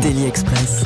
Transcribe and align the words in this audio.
Daily 0.00 0.24
Express. 0.24 0.84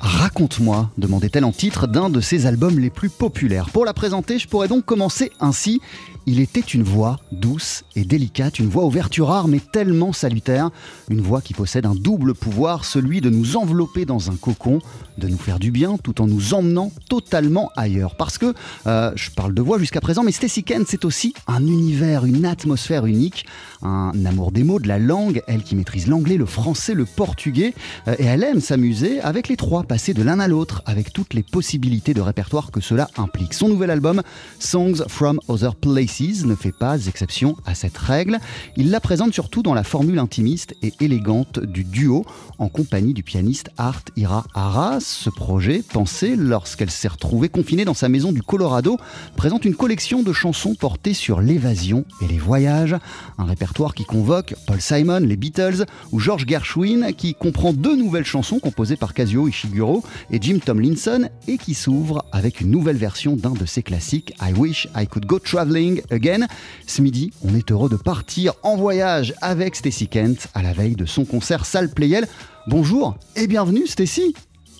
Raconte-moi, 0.00 0.90
demandait-elle 0.98 1.44
en 1.44 1.52
titre 1.52 1.86
d'un 1.86 2.10
de 2.10 2.20
ses 2.20 2.46
albums 2.46 2.78
les 2.78 2.90
plus 2.90 3.08
populaires. 3.08 3.70
Pour 3.70 3.84
la 3.84 3.94
présenter, 3.94 4.38
je 4.40 4.48
pourrais 4.48 4.66
donc 4.66 4.84
commencer 4.84 5.30
ainsi. 5.38 5.80
Il 6.26 6.40
était 6.40 6.60
une 6.60 6.82
voix 6.82 7.18
douce 7.30 7.84
et 7.96 8.04
délicate, 8.04 8.58
une 8.58 8.68
voix 8.68 8.84
aux 8.84 8.90
vertus 8.90 9.24
rares 9.24 9.48
mais 9.48 9.60
tellement 9.60 10.12
salutaire, 10.12 10.70
une 11.08 11.20
voix 11.20 11.40
qui 11.40 11.54
possède 11.54 11.86
un 11.86 11.94
double 11.94 12.34
pouvoir, 12.34 12.84
celui 12.84 13.20
de 13.20 13.30
nous 13.30 13.56
envelopper 13.56 14.04
dans 14.04 14.30
un 14.30 14.36
cocon, 14.36 14.80
de 15.18 15.28
nous 15.28 15.38
faire 15.38 15.58
du 15.58 15.70
bien 15.70 15.96
tout 15.98 16.20
en 16.20 16.26
nous 16.26 16.54
emmenant 16.54 16.92
totalement 17.08 17.70
ailleurs. 17.76 18.16
Parce 18.16 18.38
que, 18.38 18.54
euh, 18.86 19.12
je 19.14 19.30
parle 19.30 19.54
de 19.54 19.62
voix 19.62 19.78
jusqu'à 19.78 20.00
présent, 20.00 20.22
mais 20.22 20.32
Stacy 20.32 20.64
Kent 20.64 20.86
c'est 20.88 21.04
aussi 21.04 21.34
un 21.46 21.64
univers, 21.66 22.24
une 22.24 22.44
atmosphère 22.44 23.06
unique, 23.06 23.46
un 23.82 24.12
amour 24.24 24.52
des 24.52 24.64
mots, 24.64 24.78
de 24.78 24.88
la 24.88 24.98
langue, 24.98 25.42
elle 25.46 25.62
qui 25.62 25.74
maîtrise 25.74 26.06
l'anglais, 26.06 26.36
le 26.36 26.46
français, 26.46 26.94
le 26.94 27.04
portugais, 27.04 27.74
euh, 28.08 28.14
et 28.18 28.24
elle 28.24 28.44
aime 28.44 28.60
s'amuser 28.60 29.20
avec 29.20 29.48
les 29.48 29.56
trois, 29.56 29.82
passer 29.82 30.14
de 30.14 30.22
l'un 30.22 30.40
à 30.40 30.48
l'autre, 30.48 30.82
avec 30.86 31.12
toutes 31.12 31.34
les 31.34 31.42
possibilités 31.42 32.14
de 32.14 32.20
répertoire 32.20 32.70
que 32.70 32.80
cela 32.80 33.08
implique. 33.16 33.54
Son 33.54 33.68
nouvel 33.68 33.90
album, 33.90 34.22
Songs 34.58 35.04
from 35.08 35.40
Other 35.48 35.74
Places, 35.74 36.44
ne 36.44 36.54
fait 36.54 36.72
pas 36.72 37.06
exception 37.06 37.56
à 37.66 37.74
cette 37.74 37.98
règle. 37.98 38.38
Il 38.76 38.90
la 38.90 39.00
présente 39.00 39.32
surtout 39.32 39.62
dans 39.62 39.74
la 39.74 39.84
formule 39.84 40.18
intimiste 40.18 40.74
et 40.82 40.92
élégante 41.00 41.58
du 41.58 41.84
duo, 41.84 42.24
en 42.58 42.68
compagnie 42.68 43.14
du 43.14 43.22
pianiste 43.22 43.70
Art 43.78 44.02
Ira 44.16 44.44
Arras. 44.54 45.00
Ce 45.00 45.30
projet, 45.30 45.82
pensé 45.82 46.36
lorsqu'elle 46.36 46.90
s'est 46.90 47.08
retrouvée 47.08 47.48
confinée 47.48 47.84
dans 47.84 47.94
sa 47.94 48.08
maison 48.08 48.32
du 48.32 48.42
Colorado, 48.42 48.98
présente 49.36 49.64
une 49.64 49.74
collection 49.74 50.22
de 50.22 50.32
chansons 50.32 50.74
portées 50.74 51.14
sur 51.14 51.40
l'évasion 51.40 52.04
et 52.20 52.28
les 52.28 52.38
voyages, 52.38 52.96
un 53.38 53.44
répertoire 53.44 53.71
qui 53.72 54.04
convoque 54.04 54.54
Paul 54.66 54.80
Simon, 54.80 55.20
les 55.20 55.36
Beatles 55.36 55.86
ou 56.12 56.20
George 56.20 56.44
Gershwin, 56.46 57.12
qui 57.12 57.34
comprend 57.34 57.72
deux 57.72 57.96
nouvelles 57.96 58.26
chansons 58.26 58.58
composées 58.58 58.96
par 58.96 59.14
Kazuo 59.14 59.48
Ishiguro 59.48 60.04
et 60.30 60.38
Jim 60.40 60.58
Tomlinson 60.64 61.28
et 61.48 61.56
qui 61.56 61.72
s'ouvre 61.72 62.24
avec 62.32 62.60
une 62.60 62.70
nouvelle 62.70 62.96
version 62.96 63.34
d'un 63.34 63.52
de 63.52 63.64
ses 63.64 63.82
classiques, 63.82 64.34
I 64.42 64.52
Wish 64.52 64.88
I 64.94 65.06
Could 65.06 65.24
Go 65.24 65.38
Traveling 65.38 66.02
Again. 66.10 66.46
Ce 66.86 67.00
midi, 67.00 67.32
on 67.44 67.54
est 67.54 67.70
heureux 67.72 67.88
de 67.88 67.96
partir 67.96 68.52
en 68.62 68.76
voyage 68.76 69.34
avec 69.40 69.74
Stacy 69.74 70.06
Kent 70.06 70.48
à 70.54 70.62
la 70.62 70.74
veille 70.74 70.96
de 70.96 71.06
son 71.06 71.24
concert 71.24 71.64
Salle 71.64 71.88
Playel. 71.88 72.28
Bonjour 72.66 73.16
et 73.36 73.46
bienvenue 73.46 73.86
Stacy. 73.86 74.34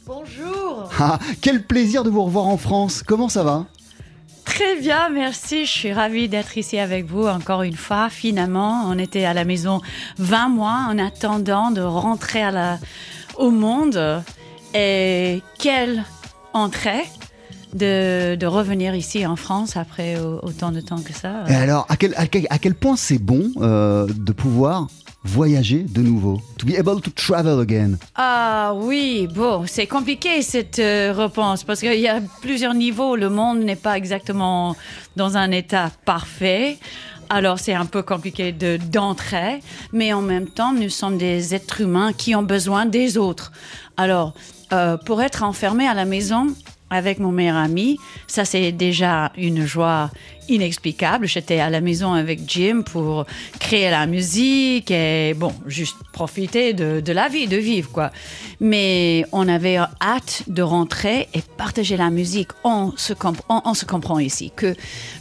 Bonjour. 0.06 0.90
Ah, 0.98 1.18
quel 1.40 1.64
plaisir 1.66 2.04
de 2.04 2.10
vous 2.10 2.24
revoir 2.24 2.46
en 2.46 2.58
France. 2.58 3.02
Comment 3.02 3.30
ça 3.30 3.42
va? 3.42 3.66
Très 4.44 4.76
bien, 4.80 5.08
merci. 5.08 5.64
Je 5.66 5.70
suis 5.70 5.92
ravie 5.92 6.28
d'être 6.28 6.58
ici 6.58 6.78
avec 6.78 7.06
vous 7.06 7.26
encore 7.26 7.62
une 7.62 7.76
fois. 7.76 8.08
Finalement, 8.10 8.84
on 8.86 8.98
était 8.98 9.24
à 9.24 9.34
la 9.34 9.44
maison 9.44 9.80
20 10.18 10.48
mois 10.48 10.86
en 10.88 10.98
attendant 10.98 11.70
de 11.70 11.80
rentrer 11.80 12.42
à 12.42 12.50
la, 12.50 12.78
au 13.36 13.50
monde. 13.50 14.22
Et 14.74 15.42
quelle 15.58 16.04
entrée 16.52 17.04
de, 17.74 18.44
revenir 18.44 18.94
ici 18.94 19.24
en 19.26 19.36
France 19.36 19.76
après 19.76 20.18
au- 20.20 20.40
autant 20.42 20.72
de 20.72 20.80
temps 20.80 21.00
que 21.00 21.12
ça. 21.14 21.44
Et 21.48 21.54
alors, 21.54 21.86
à 21.88 21.96
quel 22.58 22.74
point 22.74 22.96
c'est 22.96 23.18
bon 23.18 23.50
euh, 23.58 24.06
de 24.14 24.32
pouvoir 24.32 24.88
voyager 25.24 25.84
de 25.88 26.02
nouveau 26.02 26.40
To 26.58 26.66
be 26.66 26.78
able 26.78 27.00
to 27.00 27.10
travel 27.10 27.60
again. 27.60 27.98
Ah 28.14 28.72
oui, 28.76 29.28
bon, 29.32 29.64
c'est 29.66 29.86
compliqué 29.86 30.42
cette 30.42 30.78
euh, 30.78 31.12
réponse 31.12 31.64
parce 31.64 31.80
qu'il 31.80 32.00
y 32.00 32.08
a 32.08 32.20
plusieurs 32.40 32.74
niveaux. 32.74 33.16
Le 33.16 33.28
monde 33.28 33.60
n'est 33.60 33.76
pas 33.76 33.96
exactement 33.96 34.76
dans 35.16 35.36
un 35.36 35.50
état 35.50 35.90
parfait. 36.04 36.78
Alors 37.30 37.58
c'est 37.58 37.74
un 37.74 37.86
peu 37.86 38.02
compliqué 38.02 38.52
de 38.52 38.76
d'entrer, 38.76 39.60
mais 39.92 40.12
en 40.12 40.20
même 40.20 40.48
temps, 40.48 40.72
nous 40.72 40.90
sommes 40.90 41.16
des 41.16 41.54
êtres 41.54 41.80
humains 41.80 42.12
qui 42.12 42.34
ont 42.34 42.42
besoin 42.42 42.84
des 42.84 43.16
autres. 43.16 43.52
Alors, 43.96 44.34
euh, 44.72 44.96
pour 44.96 45.22
être 45.22 45.42
enfermé 45.42 45.86
à 45.86 45.94
la 45.94 46.04
maison 46.04 46.48
avec 46.92 47.18
mon 47.18 47.32
meilleur 47.32 47.56
ami, 47.56 47.98
ça 48.26 48.44
c'est 48.44 48.72
déjà 48.72 49.32
une 49.36 49.64
joie 49.64 50.10
inexplicable. 50.48 51.26
J'étais 51.26 51.60
à 51.60 51.70
la 51.70 51.80
maison 51.80 52.12
avec 52.12 52.40
Jim 52.46 52.82
pour 52.84 53.26
créer 53.58 53.90
la 53.90 54.06
musique 54.06 54.90
et 54.90 55.34
bon, 55.34 55.54
juste 55.66 55.96
profiter 56.12 56.72
de, 56.74 57.12
la 57.12 57.28
vie, 57.28 57.46
de 57.46 57.56
vivre 57.56 57.90
quoi. 57.90 58.10
Mais 58.60 59.24
on 59.32 59.48
avait 59.48 59.76
hâte 59.76 60.42
de 60.46 60.62
rentrer 60.62 61.28
et 61.34 61.42
partager 61.56 61.96
la 61.96 62.10
musique. 62.10 62.50
On 62.64 62.92
se 62.96 63.14
comprend 63.14 64.18
ici 64.18 64.52
que 64.54 64.74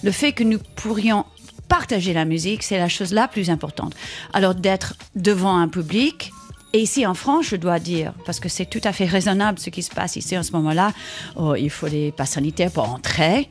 le 0.03 0.11
fait 0.11 0.33
que 0.33 0.43
nous 0.43 0.59
pourrions 0.75 1.25
partager 1.71 2.11
la 2.11 2.25
musique, 2.25 2.63
c'est 2.63 2.77
la 2.77 2.89
chose 2.89 3.13
la 3.13 3.29
plus 3.29 3.49
importante. 3.49 3.93
Alors 4.33 4.55
d'être 4.55 4.95
devant 5.15 5.55
un 5.55 5.69
public, 5.69 6.33
et 6.73 6.79
ici 6.79 7.05
en 7.05 7.13
France, 7.13 7.45
je 7.47 7.55
dois 7.57 7.79
dire, 7.79 8.13
parce 8.25 8.39
que 8.39 8.49
c'est 8.49 8.65
tout 8.65 8.81
à 8.83 8.93
fait 8.93 9.05
raisonnable 9.05 9.59
ce 9.59 9.69
qui 9.69 9.83
se 9.83 9.91
passe 9.93 10.15
ici 10.15 10.37
en 10.37 10.43
ce 10.43 10.51
moment-là, 10.53 10.93
oh, 11.35 11.55
il 11.55 11.69
faut 11.69 11.89
des 11.89 12.11
passes 12.11 12.31
sanitaires 12.31 12.71
pour 12.71 12.89
entrer. 12.89 13.49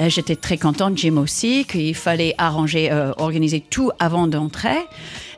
J'étais 0.00 0.34
très 0.36 0.58
contente, 0.58 0.98
Jim 0.98 1.18
aussi, 1.18 1.64
qu'il 1.66 1.94
fallait 1.94 2.34
arranger, 2.38 2.90
euh, 2.90 3.12
organiser 3.18 3.60
tout 3.60 3.90
avant 4.00 4.26
d'entrer. 4.26 4.78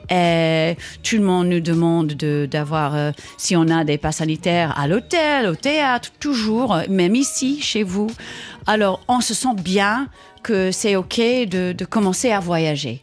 Et 0.08 0.76
tout 1.02 1.16
le 1.16 1.24
monde 1.24 1.48
nous 1.48 1.60
demande 1.60 2.08
de- 2.14 2.46
d'avoir, 2.48 2.94
euh, 2.94 3.10
si 3.36 3.56
on 3.56 3.68
a 3.68 3.82
des 3.84 3.98
passes 3.98 4.18
sanitaires 4.18 4.72
à 4.78 4.86
l'hôtel, 4.86 5.46
au 5.48 5.56
théâtre, 5.56 6.10
toujours, 6.20 6.78
même 6.88 7.16
ici, 7.16 7.60
chez 7.60 7.82
vous. 7.82 8.06
Alors, 8.66 9.00
on 9.08 9.20
se 9.20 9.34
sent 9.34 9.54
bien 9.58 10.08
que 10.44 10.70
c'est 10.70 10.94
OK 10.94 11.18
de, 11.18 11.72
de 11.72 11.84
commencer 11.84 12.30
à 12.30 12.38
voyager. 12.38 13.02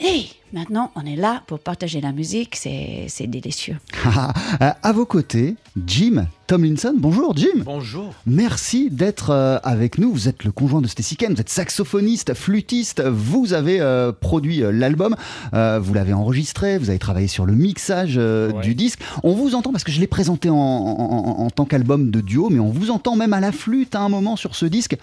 Mais 0.00 0.24
maintenant, 0.52 0.90
on 0.96 1.04
est 1.06 1.16
là 1.16 1.42
pour 1.46 1.58
partager 1.58 2.00
la 2.00 2.12
musique, 2.12 2.56
c'est 2.56 3.26
délicieux. 3.26 3.76
À 4.60 4.92
vos 4.92 5.06
côtés, 5.06 5.56
Jim 5.86 6.26
Tomlinson. 6.46 6.94
Bonjour 6.96 7.36
Jim. 7.36 7.62
Bonjour. 7.64 8.12
Merci 8.26 8.90
d'être 8.90 9.30
euh, 9.30 9.58
avec 9.62 9.98
nous. 9.98 10.12
Vous 10.12 10.28
êtes 10.28 10.44
le 10.44 10.52
conjoint 10.52 10.80
de 10.80 10.86
Stacy 10.86 11.16
Kent, 11.16 11.34
vous 11.34 11.40
êtes 11.40 11.48
saxophoniste, 11.48 12.34
flûtiste. 12.34 13.02
Vous 13.06 13.52
avez 13.54 13.80
euh, 13.80 14.12
produit 14.12 14.62
euh, 14.62 14.70
l'album, 14.72 15.16
euh, 15.54 15.78
vous 15.82 15.94
l'avez 15.94 16.12
enregistré, 16.12 16.78
vous 16.78 16.90
avez 16.90 16.98
travaillé 16.98 17.28
sur 17.28 17.46
le 17.46 17.54
mixage 17.54 18.14
euh, 18.16 18.50
Ouais. 18.52 18.62
du 18.62 18.74
disque. 18.74 19.00
On 19.22 19.32
vous 19.34 19.54
entend 19.54 19.72
parce 19.72 19.84
que 19.84 19.92
je 19.92 20.00
l'ai 20.00 20.06
présenté 20.06 20.50
en, 20.50 20.56
en- 20.56 20.58
en- 20.60 21.44
en 21.44 21.50
tant 21.50 21.64
qu'album 21.64 22.10
de 22.10 22.20
duo, 22.20 22.48
mais 22.50 22.58
on 22.60 22.70
vous 22.70 22.90
entend 22.90 23.16
même 23.16 23.32
à 23.32 23.40
la 23.40 23.52
flûte 23.52 23.94
à 23.94 24.00
un 24.00 24.08
moment 24.08 24.36
sur 24.36 24.54
ce 24.54 24.66
disque. 24.66 24.96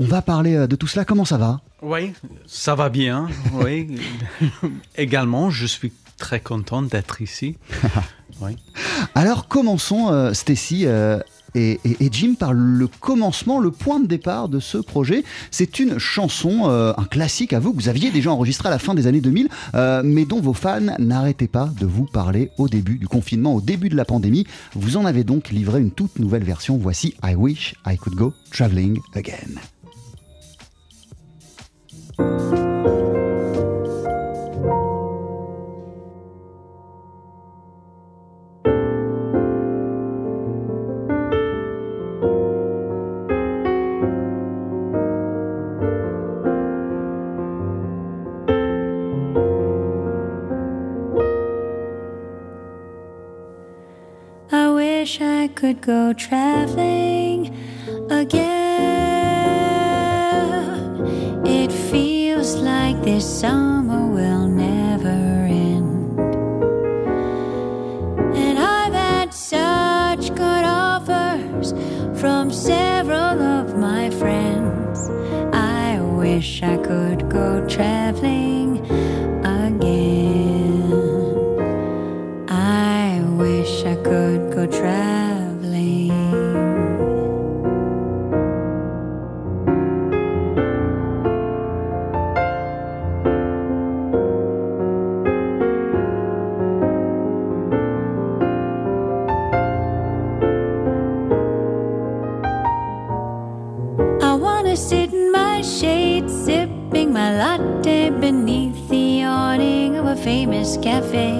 On 0.00 0.04
va 0.04 0.22
parler 0.22 0.56
euh, 0.56 0.66
de 0.66 0.74
tout 0.76 0.86
cela. 0.88 1.04
Comment 1.04 1.24
ça 1.24 1.36
va? 1.36 1.60
Oui, 1.82 2.12
ça 2.46 2.74
va 2.74 2.88
bien. 2.88 3.28
Oui. 3.52 3.86
Également, 4.96 5.50
je 5.50 5.66
suis 5.66 5.92
très 6.18 6.40
content 6.40 6.82
d'être 6.82 7.20
ici. 7.22 7.56
Oui. 8.42 8.56
Alors 9.14 9.48
commençons, 9.48 10.08
euh, 10.10 10.32
Stacy 10.32 10.86
euh, 10.86 11.18
et, 11.54 11.78
et- 11.84 12.06
et 12.06 12.08
Jim, 12.10 12.34
par 12.38 12.54
le 12.54 12.86
commencement, 12.86 13.58
le 13.58 13.70
point 13.70 14.00
de 14.00 14.06
départ 14.06 14.48
de 14.48 14.60
ce 14.60 14.78
projet. 14.78 15.24
C'est 15.50 15.78
une 15.78 15.98
chanson, 15.98 16.62
euh, 16.70 16.94
un 16.96 17.04
classique 17.04 17.52
à 17.52 17.58
vous, 17.58 17.72
que 17.74 17.82
vous 17.82 17.90
aviez 17.90 18.10
déjà 18.10 18.30
enregistré 18.30 18.68
à 18.68 18.70
la 18.70 18.78
fin 18.78 18.94
des 18.94 19.06
années 19.06 19.20
2000, 19.20 19.48
euh, 19.74 20.00
mais 20.02 20.24
dont 20.24 20.40
vos 20.40 20.54
fans 20.54 20.80
n'arrêtaient 20.98 21.48
pas 21.48 21.68
de 21.78 21.84
vous 21.84 22.06
parler 22.06 22.50
au 22.56 22.66
début 22.68 22.96
du 22.96 23.08
confinement, 23.08 23.54
au 23.56 23.60
début 23.60 23.90
de 23.90 23.96
la 23.96 24.06
pandémie. 24.06 24.46
Vous 24.74 24.96
en 24.96 25.04
avez 25.04 25.22
donc 25.24 25.50
livré 25.50 25.80
une 25.82 25.90
toute 25.90 26.18
nouvelle 26.18 26.44
version. 26.44 26.78
Voici 26.78 27.14
I 27.22 27.34
Wish 27.34 27.74
I 27.86 27.98
Could 27.98 28.14
Go 28.16 28.32
Traveling 28.52 29.00
Again. 29.14 29.60
I 54.52 54.68
wish 54.68 55.20
I 55.20 55.48
could 55.48 55.80
go 55.80 56.12
traveling 56.12 56.99
my 107.10 107.36
latte 107.36 108.10
beneath 108.10 108.88
the 108.88 109.24
awning 109.24 109.96
of 109.96 110.06
a 110.06 110.14
famous 110.14 110.76
cafe. 110.76 111.34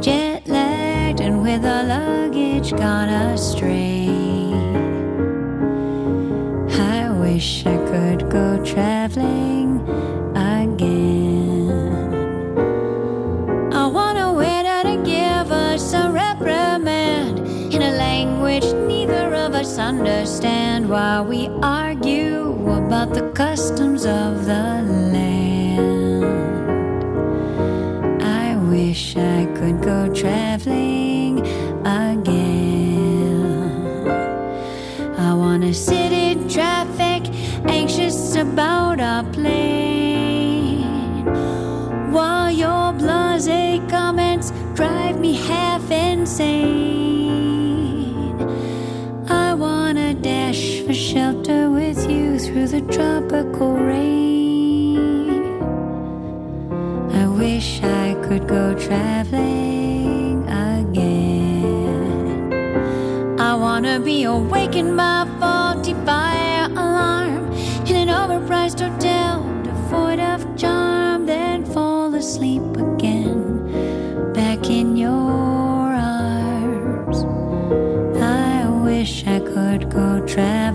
Jet 0.00 0.46
lagged 0.46 1.20
and 1.20 1.42
with 1.42 1.64
our 1.64 1.82
luggage 1.82 2.70
gone 2.70 3.08
astray. 3.08 4.06
I 6.78 7.10
wish 7.18 7.66
I 7.66 7.76
could 7.90 8.30
go 8.30 8.64
traveling 8.64 9.80
again. 10.36 11.80
I 13.72 13.86
wanna 13.86 14.32
wait 14.32 14.64
out 14.64 14.86
and 14.86 15.04
give 15.04 15.50
us 15.50 15.92
a 15.92 16.08
reprimand 16.08 17.40
in 17.74 17.82
a 17.82 17.90
language 17.96 18.72
neither 18.86 19.34
of 19.34 19.54
us 19.54 19.76
understand 19.76 20.88
while 20.88 21.24
we 21.24 21.48
argue 21.62 21.89
about 22.90 23.14
the 23.14 23.30
customs 23.34 24.04
of 24.04 24.46
the 24.46 24.82
land. 25.12 25.29
Tropical 53.00 53.72
rain. 53.76 55.28
I 57.22 57.26
wish 57.42 57.80
I 57.82 58.14
could 58.24 58.46
go 58.46 58.74
traveling 58.74 60.44
again. 60.72 61.32
I 63.40 63.54
wanna 63.54 64.00
be 64.00 64.24
awakened 64.24 64.96
by 64.98 65.22
a 65.22 65.26
faulty 65.40 65.94
fire 66.06 66.66
alarm 66.84 67.44
in 67.88 67.96
an 68.04 68.08
overpriced 68.20 68.80
hotel, 68.86 69.34
devoid 69.62 70.20
of 70.20 70.40
charm, 70.62 71.24
then 71.24 71.64
fall 71.64 72.14
asleep 72.14 72.76
again 72.76 73.42
back 74.34 74.68
in 74.68 74.88
your 74.96 75.86
arms. 76.28 77.18
I 78.20 78.68
wish 78.84 79.26
I 79.26 79.38
could 79.40 79.82
go 79.88 80.08
traveling 80.26 80.69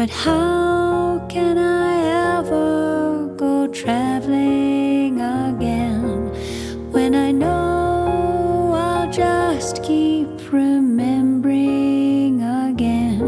But 0.00 0.08
how 0.08 1.26
can 1.28 1.58
I 1.58 2.38
ever 2.38 3.34
go 3.36 3.66
traveling 3.66 5.20
again 5.20 6.32
when 6.90 7.14
I 7.14 7.30
know 7.32 8.72
I'll 8.74 9.12
just 9.12 9.82
keep 9.82 10.30
remembering 10.50 12.40
again? 12.40 13.20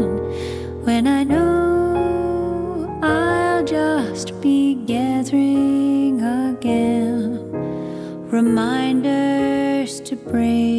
When 0.83 1.05
I 1.05 1.23
know 1.23 2.99
I'll 3.03 3.63
just 3.63 4.41
be 4.41 4.73
gathering 4.87 6.23
again 6.23 7.51
reminders 8.31 10.01
to 10.01 10.15
break 10.15 10.72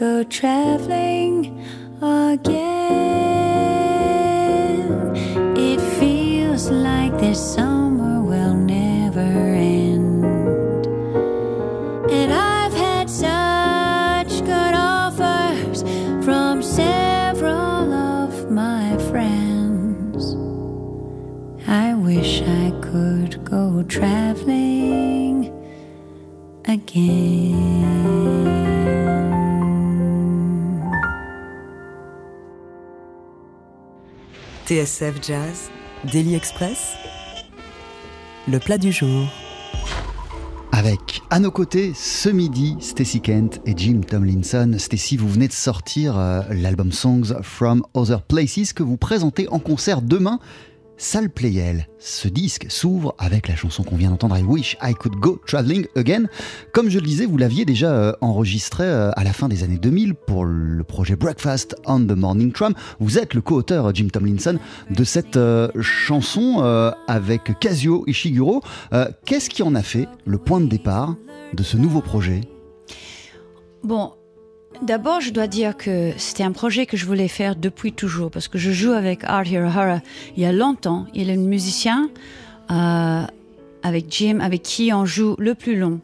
go 0.00 0.24
traveling 0.24 1.62
again. 2.00 2.59
TSF 34.80 35.20
Jazz, 35.20 35.70
Daily 36.10 36.34
Express, 36.34 36.94
le 38.48 38.58
plat 38.58 38.78
du 38.78 38.92
jour. 38.92 39.28
Avec 40.72 41.20
à 41.28 41.38
nos 41.38 41.50
côtés 41.50 41.92
ce 41.94 42.30
midi 42.30 42.76
Stacy 42.80 43.20
Kent 43.20 43.60
et 43.66 43.74
Jim 43.76 44.00
Tomlinson. 44.00 44.76
Stacy, 44.78 45.18
vous 45.18 45.28
venez 45.28 45.48
de 45.48 45.52
sortir 45.52 46.18
euh, 46.18 46.40
l'album 46.50 46.92
Songs 46.92 47.42
from 47.42 47.84
Other 47.92 48.22
Places 48.22 48.72
que 48.72 48.82
vous 48.82 48.96
présentez 48.96 49.48
en 49.48 49.58
concert 49.58 50.00
demain. 50.00 50.38
Salle 51.02 51.30
Playel. 51.30 51.88
Ce 51.98 52.28
disque 52.28 52.66
s'ouvre 52.68 53.14
avec 53.18 53.48
la 53.48 53.56
chanson 53.56 53.82
qu'on 53.82 53.96
vient 53.96 54.10
d'entendre 54.10 54.36
I 54.36 54.42
Wish 54.42 54.76
I 54.82 54.92
Could 54.92 55.14
Go 55.14 55.40
Traveling 55.46 55.86
Again. 55.96 56.24
Comme 56.74 56.90
je 56.90 56.98
le 56.98 57.06
disais, 57.06 57.24
vous 57.24 57.38
l'aviez 57.38 57.64
déjà 57.64 57.90
euh, 57.90 58.12
enregistré 58.20 58.84
euh, 58.84 59.10
à 59.16 59.24
la 59.24 59.32
fin 59.32 59.48
des 59.48 59.62
années 59.62 59.78
2000 59.78 60.14
pour 60.14 60.44
le 60.44 60.84
projet 60.84 61.16
Breakfast 61.16 61.74
on 61.86 62.00
the 62.00 62.10
Morning 62.10 62.52
Tram. 62.52 62.74
Vous 62.98 63.18
êtes 63.18 63.32
le 63.32 63.40
co-auteur, 63.40 63.86
euh, 63.86 63.92
Jim 63.94 64.08
Tomlinson, 64.12 64.58
de 64.90 65.04
cette 65.04 65.38
chanson 65.80 66.92
avec 67.08 67.58
Kazuo 67.58 68.04
Ishiguro. 68.06 68.62
Qu'est-ce 69.24 69.48
qui 69.48 69.62
en 69.62 69.74
a 69.74 69.82
fait 69.82 70.06
le 70.26 70.36
point 70.36 70.60
de 70.60 70.66
départ 70.66 71.16
de 71.54 71.62
ce 71.62 71.78
nouveau 71.78 72.02
projet? 72.02 72.42
Bon, 73.82 74.12
d'abord, 74.82 75.20
je 75.20 75.30
dois 75.30 75.46
dire 75.46 75.76
que 75.76 76.12
c'était 76.16 76.42
un 76.42 76.52
projet 76.52 76.86
que 76.86 76.96
je 76.96 77.06
voulais 77.06 77.28
faire 77.28 77.56
depuis 77.56 77.92
toujours, 77.92 78.30
parce 78.30 78.48
que 78.48 78.58
je 78.58 78.70
joue 78.70 78.92
avec 78.92 79.24
Art 79.24 79.46
Hirohara 79.46 80.00
il 80.36 80.42
y 80.42 80.46
a 80.46 80.52
longtemps. 80.52 81.06
Il 81.14 81.30
est 81.30 81.34
un 81.34 81.36
musicien 81.36 82.10
euh, 82.70 83.22
avec 83.82 84.06
Jim, 84.10 84.38
avec 84.40 84.62
qui 84.62 84.92
on 84.92 85.04
joue 85.04 85.36
le 85.38 85.54
plus 85.54 85.76
long. 85.76 86.00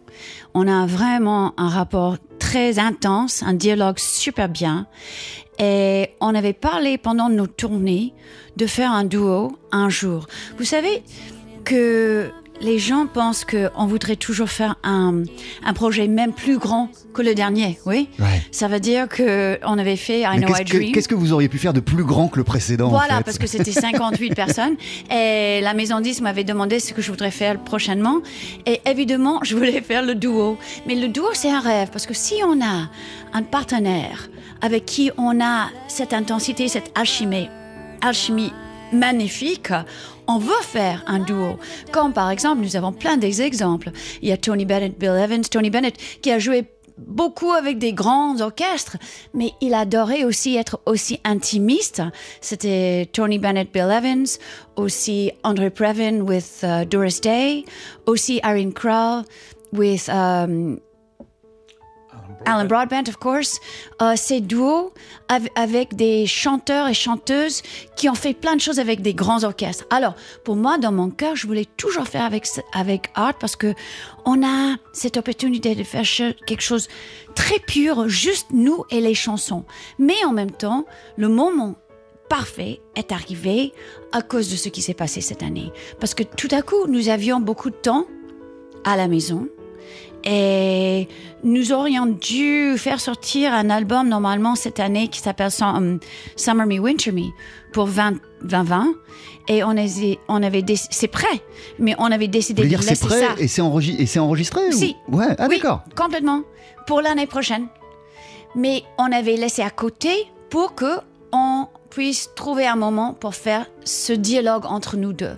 On 0.55 0.67
a 0.69 0.87
vraiment 0.87 1.55
un 1.57 1.69
rapport 1.69 2.17
très 2.39 2.79
intense, 2.79 3.43
un 3.43 3.55
dialogue 3.55 3.99
super 3.99 4.49
bien. 4.49 4.87
Et 5.59 6.11
on 6.21 6.35
avait 6.35 6.53
parlé 6.53 6.99
pendant 6.99 7.29
nos 7.29 7.47
tournées 7.47 8.13
de 8.57 8.67
faire 8.67 8.93
un 8.93 9.05
duo 9.05 9.57
un 9.73 9.89
jour. 9.89 10.27
Vous 10.59 10.65
savez 10.65 11.03
que 11.65 12.31
les 12.61 12.79
gens 12.79 13.07
pensent 13.07 13.45
qu'on 13.45 13.87
voudrait 13.87 14.17
toujours 14.17 14.49
faire 14.49 14.77
un, 14.83 15.23
un 15.65 15.73
projet 15.73 16.07
même 16.09 16.33
plus 16.33 16.59
grand 16.59 16.89
que 17.15 17.23
le 17.23 17.35
dernier, 17.35 17.79
oui 17.87 18.09
Ouais. 18.19 18.43
Ça 18.51 18.69
veut 18.69 18.81
dire 18.81 19.09
qu'on 19.09 19.79
avait 19.79 19.97
fait 19.97 20.21
I 20.21 20.27
Mais 20.33 20.39
Know 20.39 20.49
qu'est-ce 20.49 20.63
I 20.63 20.65
Dream. 20.65 20.93
qu'est-ce 20.93 21.09
que 21.09 21.15
vous 21.15 21.33
auriez 21.33 21.49
pu 21.49 21.59
faire 21.59 21.73
de 21.73 21.81
plus 21.81 22.05
grand 22.05 22.29
que 22.29 22.39
le 22.39 22.45
précédent 22.45 22.87
en 22.87 22.91
Voilà, 22.91 23.19
fait 23.19 23.25
parce 23.25 23.39
que 23.39 23.47
c'était 23.47 23.73
58 23.73 24.35
personnes. 24.35 24.77
Et 25.11 25.61
la 25.63 25.75
maison 25.75 26.01
10 26.01 26.21
m'avait 26.23 26.45
demandé 26.45 26.81
ce 26.81 26.93
que 26.93 27.03
je 27.03 27.11
voudrais 27.11 27.31
faire 27.31 27.59
prochainement. 27.59 28.21
Et 28.67 28.81
évidemment, 28.87 29.41
je 29.43 29.57
voulais 29.57 29.81
faire 29.83 30.03
le 30.05 30.15
duo. 30.15 30.59
Mais 30.87 30.95
le 30.95 31.09
duo, 31.09 31.27
c'est 31.33 31.51
un 31.51 31.61
rêve. 31.61 31.89
Parce 31.91 32.07
que 32.07 32.15
si 32.15 32.35
on 32.45 32.61
a 32.65 32.89
un 33.33 33.43
partenaire 33.43 34.29
avec 34.63 34.85
qui 34.85 35.11
on 35.19 35.41
a 35.43 35.69
cette 35.89 36.13
intensité, 36.13 36.69
cette 36.69 36.91
alchimie, 36.95 37.49
alchimie 38.03 38.53
magnifique, 38.93 39.71
on 40.27 40.39
veut 40.39 40.63
faire 40.63 41.03
un 41.07 41.21
duo. 41.21 41.59
Comme 41.93 42.13
par 42.13 42.31
exemple, 42.31 42.63
nous 42.63 42.77
avons 42.77 42.93
plein 42.93 43.17
d'exemples. 43.17 43.91
Il 44.23 44.29
y 44.29 44.33
a 44.33 44.37
Tony 44.37 44.65
Bennett, 44.65 44.99
Bill 44.99 45.11
Evans, 45.11 45.43
Tony 45.43 45.71
Bennett 45.71 45.97
qui 46.21 46.31
a 46.31 46.39
joué 46.39 46.65
beaucoup 46.99 47.53
avec 47.53 47.79
des 47.79 47.93
grands 47.93 48.41
orchestres, 48.41 48.97
mais 49.35 49.53
il 49.61 49.75
adorait 49.75 50.25
aussi 50.25 50.57
être 50.57 50.81
aussi 50.87 51.21
intimiste. 51.25 52.03
C'était 52.41 53.09
Tony 53.13 53.39
Bennett, 53.39 53.71
Bill 53.73 53.91
Evans, 53.91 54.27
aussi 54.77 55.33
Andre 55.45 55.69
Previn 55.69 56.23
with 56.23 56.63
uh, 56.63 56.87
Doris 56.87 57.21
Day, 57.21 57.65
aussi 58.07 58.41
Irene 58.43 58.73
Kral 58.73 59.25
with 59.73 60.09
um, 60.09 60.79
Alan 62.45 62.65
Broadbent, 62.67 63.09
of 63.09 63.17
course. 63.17 63.59
Euh, 64.03 64.13
ces 64.17 64.41
duos 64.41 64.93
av- 65.29 65.49
avec 65.57 65.97
des 65.97 66.27
chanteurs 66.27 66.87
et 66.89 66.95
chanteuses 66.95 67.63
qui 67.97 68.09
ont 68.09 68.15
fait 68.15 68.35
plein 68.35 68.55
de 68.55 68.61
choses 68.61 68.79
avec 68.79 69.01
des 69.03 69.15
grands 69.15 69.43
orchestres. 69.43 69.85
Alors, 69.91 70.15
pour 70.45 70.55
moi, 70.55 70.79
dans 70.79 70.93
mon 70.93 71.11
cœur, 71.11 71.35
je 71.35 71.47
voulais 71.47 71.67
toujours 71.77 72.07
faire 72.07 72.23
avec, 72.25 72.47
avec 72.73 73.11
Art 73.15 73.35
parce 73.39 73.57
que 73.57 73.75
on 74.25 74.45
a 74.47 74.77
cette 74.93 75.17
opportunité 75.17 75.75
de 75.75 75.83
faire 75.83 76.05
quelque 76.47 76.61
chose 76.63 76.89
très 77.35 77.59
pur, 77.59 78.09
juste 78.09 78.49
nous 78.53 78.85
et 78.91 79.01
les 79.01 79.15
chansons. 79.15 79.65
Mais 79.99 80.25
en 80.25 80.33
même 80.33 80.53
temps, 80.53 80.85
le 81.17 81.29
moment 81.29 81.75
parfait 82.29 82.81
est 82.97 83.13
arrivé 83.13 83.73
à 84.13 84.21
cause 84.23 84.51
de 84.51 84.57
ce 84.57 84.69
qui 84.69 84.83
s'est 84.83 84.95
passé 84.95 85.21
cette 85.21 85.43
année. 85.43 85.73
Parce 86.01 86.15
que 86.15 86.23
tout 86.23 86.49
à 86.51 86.63
coup, 86.63 86.87
nous 86.89 87.09
avions 87.09 87.41
beaucoup 87.41 87.71
de 87.71 87.77
temps 87.77 88.07
à 88.85 88.97
la 88.97 89.09
maison. 89.09 89.49
Et 90.29 91.09
nous 91.45 91.73
aurions 91.73 92.07
dû 92.07 92.75
faire 92.77 93.01
sortir 93.01 93.53
un 93.55 93.71
album 93.71 94.09
normalement 94.09 94.57
cette 94.57 94.81
année 94.81 95.07
qui 95.09 95.21
s'appelle 95.21 95.51
Sum- 95.53 96.01
Summer 96.35 96.67
Me, 96.67 96.79
Winter 96.81 97.13
Me 97.13 97.27
pour 97.73 97.87
20, 97.87 98.15
2020. 98.43 98.87
Et 99.49 99.63
on, 99.63 99.73
est, 99.77 100.19
on 100.27 100.43
avait 100.43 100.65
c'est 100.91 101.07
prêt, 101.07 101.41
mais 101.79 101.95
on 101.99 102.11
avait 102.11 102.27
décidé 102.27 102.63
de 102.65 102.69
dire 102.69 102.83
c'est 102.83 102.91
laisser 102.91 103.07
prêt 103.07 103.21
ça. 103.21 103.35
et 103.39 103.47
c'est 103.47 103.63
enregistré, 103.63 104.19
enregistré 104.19 104.61
ou-? 104.75 105.17
Ouais, 105.17 105.27
ah 105.39 105.47
Oui, 105.49 105.59
d'accord. 105.59 105.83
Complètement. 105.95 106.43
Pour 106.89 107.01
l'année 107.01 107.27
prochaine. 107.29 107.69
Mais 108.57 108.83
on 108.99 109.13
avait 109.13 109.37
laissé 109.37 109.63
à 109.63 109.71
côté 109.71 110.11
pour 110.51 110.75
que 110.75 110.99
on 111.33 111.67
puisse 111.91 112.31
trouver 112.35 112.67
un 112.67 112.75
moment 112.77 113.15
pour 113.15 113.35
faire 113.37 113.67
ce 113.85 114.13
dialogue 114.13 114.65
entre 114.67 114.97
nous 114.97 115.13
deux. 115.13 115.37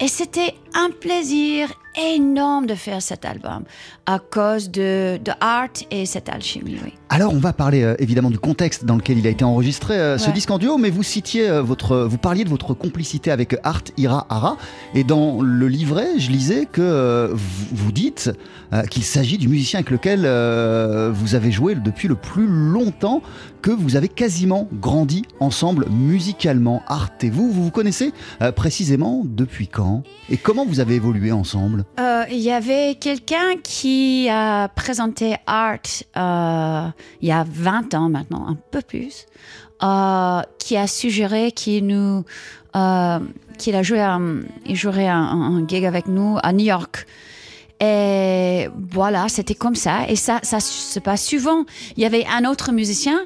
Et 0.00 0.08
c'était 0.08 0.54
un 0.72 0.88
plaisir 0.90 1.72
énorme 1.96 2.66
de 2.66 2.74
faire 2.74 3.00
cet 3.02 3.24
album 3.24 3.64
à 4.06 4.18
cause 4.18 4.70
de, 4.70 5.18
de 5.24 5.32
Art 5.40 5.68
et 5.90 6.06
cette 6.06 6.28
alchimie, 6.28 6.76
oui. 6.84 6.92
Alors, 7.08 7.32
on 7.32 7.38
va 7.38 7.52
parler 7.52 7.82
euh, 7.82 7.94
évidemment 7.98 8.30
du 8.30 8.38
contexte 8.38 8.84
dans 8.84 8.96
lequel 8.96 9.18
il 9.18 9.26
a 9.26 9.30
été 9.30 9.44
enregistré, 9.44 9.94
euh, 9.94 10.18
ce 10.18 10.26
Ouais. 10.26 10.32
disque 10.32 10.50
en 10.50 10.58
duo, 10.58 10.78
mais 10.78 10.90
vous 10.90 11.02
citiez 11.02 11.48
euh, 11.48 11.62
votre, 11.62 11.98
vous 11.98 12.18
parliez 12.18 12.44
de 12.44 12.48
votre 12.48 12.74
complicité 12.74 13.30
avec 13.30 13.56
Art 13.62 13.82
Ira 13.96 14.26
Hara, 14.28 14.56
et 14.94 15.04
dans 15.04 15.40
le 15.40 15.68
livret, 15.68 16.18
je 16.18 16.30
lisais 16.30 16.66
que 16.66 17.30
vous, 17.32 17.66
vous 17.72 17.92
dites 17.92 18.30
qu'il 18.90 19.04
s'agit 19.04 19.38
du 19.38 19.48
musicien 19.48 19.78
avec 19.78 19.90
lequel 19.90 20.20
vous 21.12 21.34
avez 21.34 21.52
joué 21.52 21.74
depuis 21.74 22.08
le 22.08 22.14
plus 22.16 22.46
longtemps, 22.46 23.22
que 23.62 23.70
vous 23.70 23.96
avez 23.96 24.08
quasiment 24.08 24.68
grandi 24.72 25.24
ensemble 25.40 25.86
musicalement. 25.90 26.82
Art 26.86 27.10
et 27.22 27.30
vous, 27.30 27.50
vous 27.52 27.64
vous 27.64 27.70
connaissez 27.70 28.12
précisément 28.56 29.22
depuis 29.24 29.68
quand? 29.68 30.02
Et 30.30 30.36
comment 30.36 30.66
vous 30.66 30.80
avez 30.80 30.96
évolué 30.96 31.30
ensemble? 31.32 31.83
Euh, 31.98 32.24
Il 32.30 32.38
y 32.38 32.50
avait 32.50 32.96
quelqu'un 33.00 33.56
qui 33.62 34.28
a 34.28 34.68
présenté 34.68 35.36
Art 35.46 35.78
euh, 36.16 36.88
il 37.20 37.28
y 37.28 37.32
a 37.32 37.44
20 37.48 37.94
ans 37.94 38.08
maintenant, 38.08 38.46
un 38.48 38.56
peu 38.70 38.80
plus, 38.82 39.26
euh, 39.82 40.42
qui 40.58 40.76
a 40.76 40.86
suggéré 40.86 41.52
qu'il 41.52 41.86
nous, 41.86 42.24
qu'il 43.58 43.76
a 43.76 43.82
joué, 43.82 44.00
un, 44.00 44.40
il 44.66 44.76
jouerait 44.76 45.08
un, 45.08 45.20
un 45.20 45.66
gig 45.66 45.84
avec 45.84 46.06
nous 46.08 46.38
à 46.42 46.52
New 46.52 46.64
York. 46.64 47.06
Et 47.80 48.68
voilà, 48.90 49.28
c'était 49.28 49.54
comme 49.54 49.74
ça. 49.74 50.08
Et 50.08 50.16
ça, 50.16 50.40
ça 50.42 50.60
se 50.60 50.98
passe 51.00 51.26
souvent. 51.26 51.64
Il 51.96 52.02
y 52.02 52.06
avait 52.06 52.24
un 52.26 52.44
autre 52.44 52.72
musicien 52.72 53.20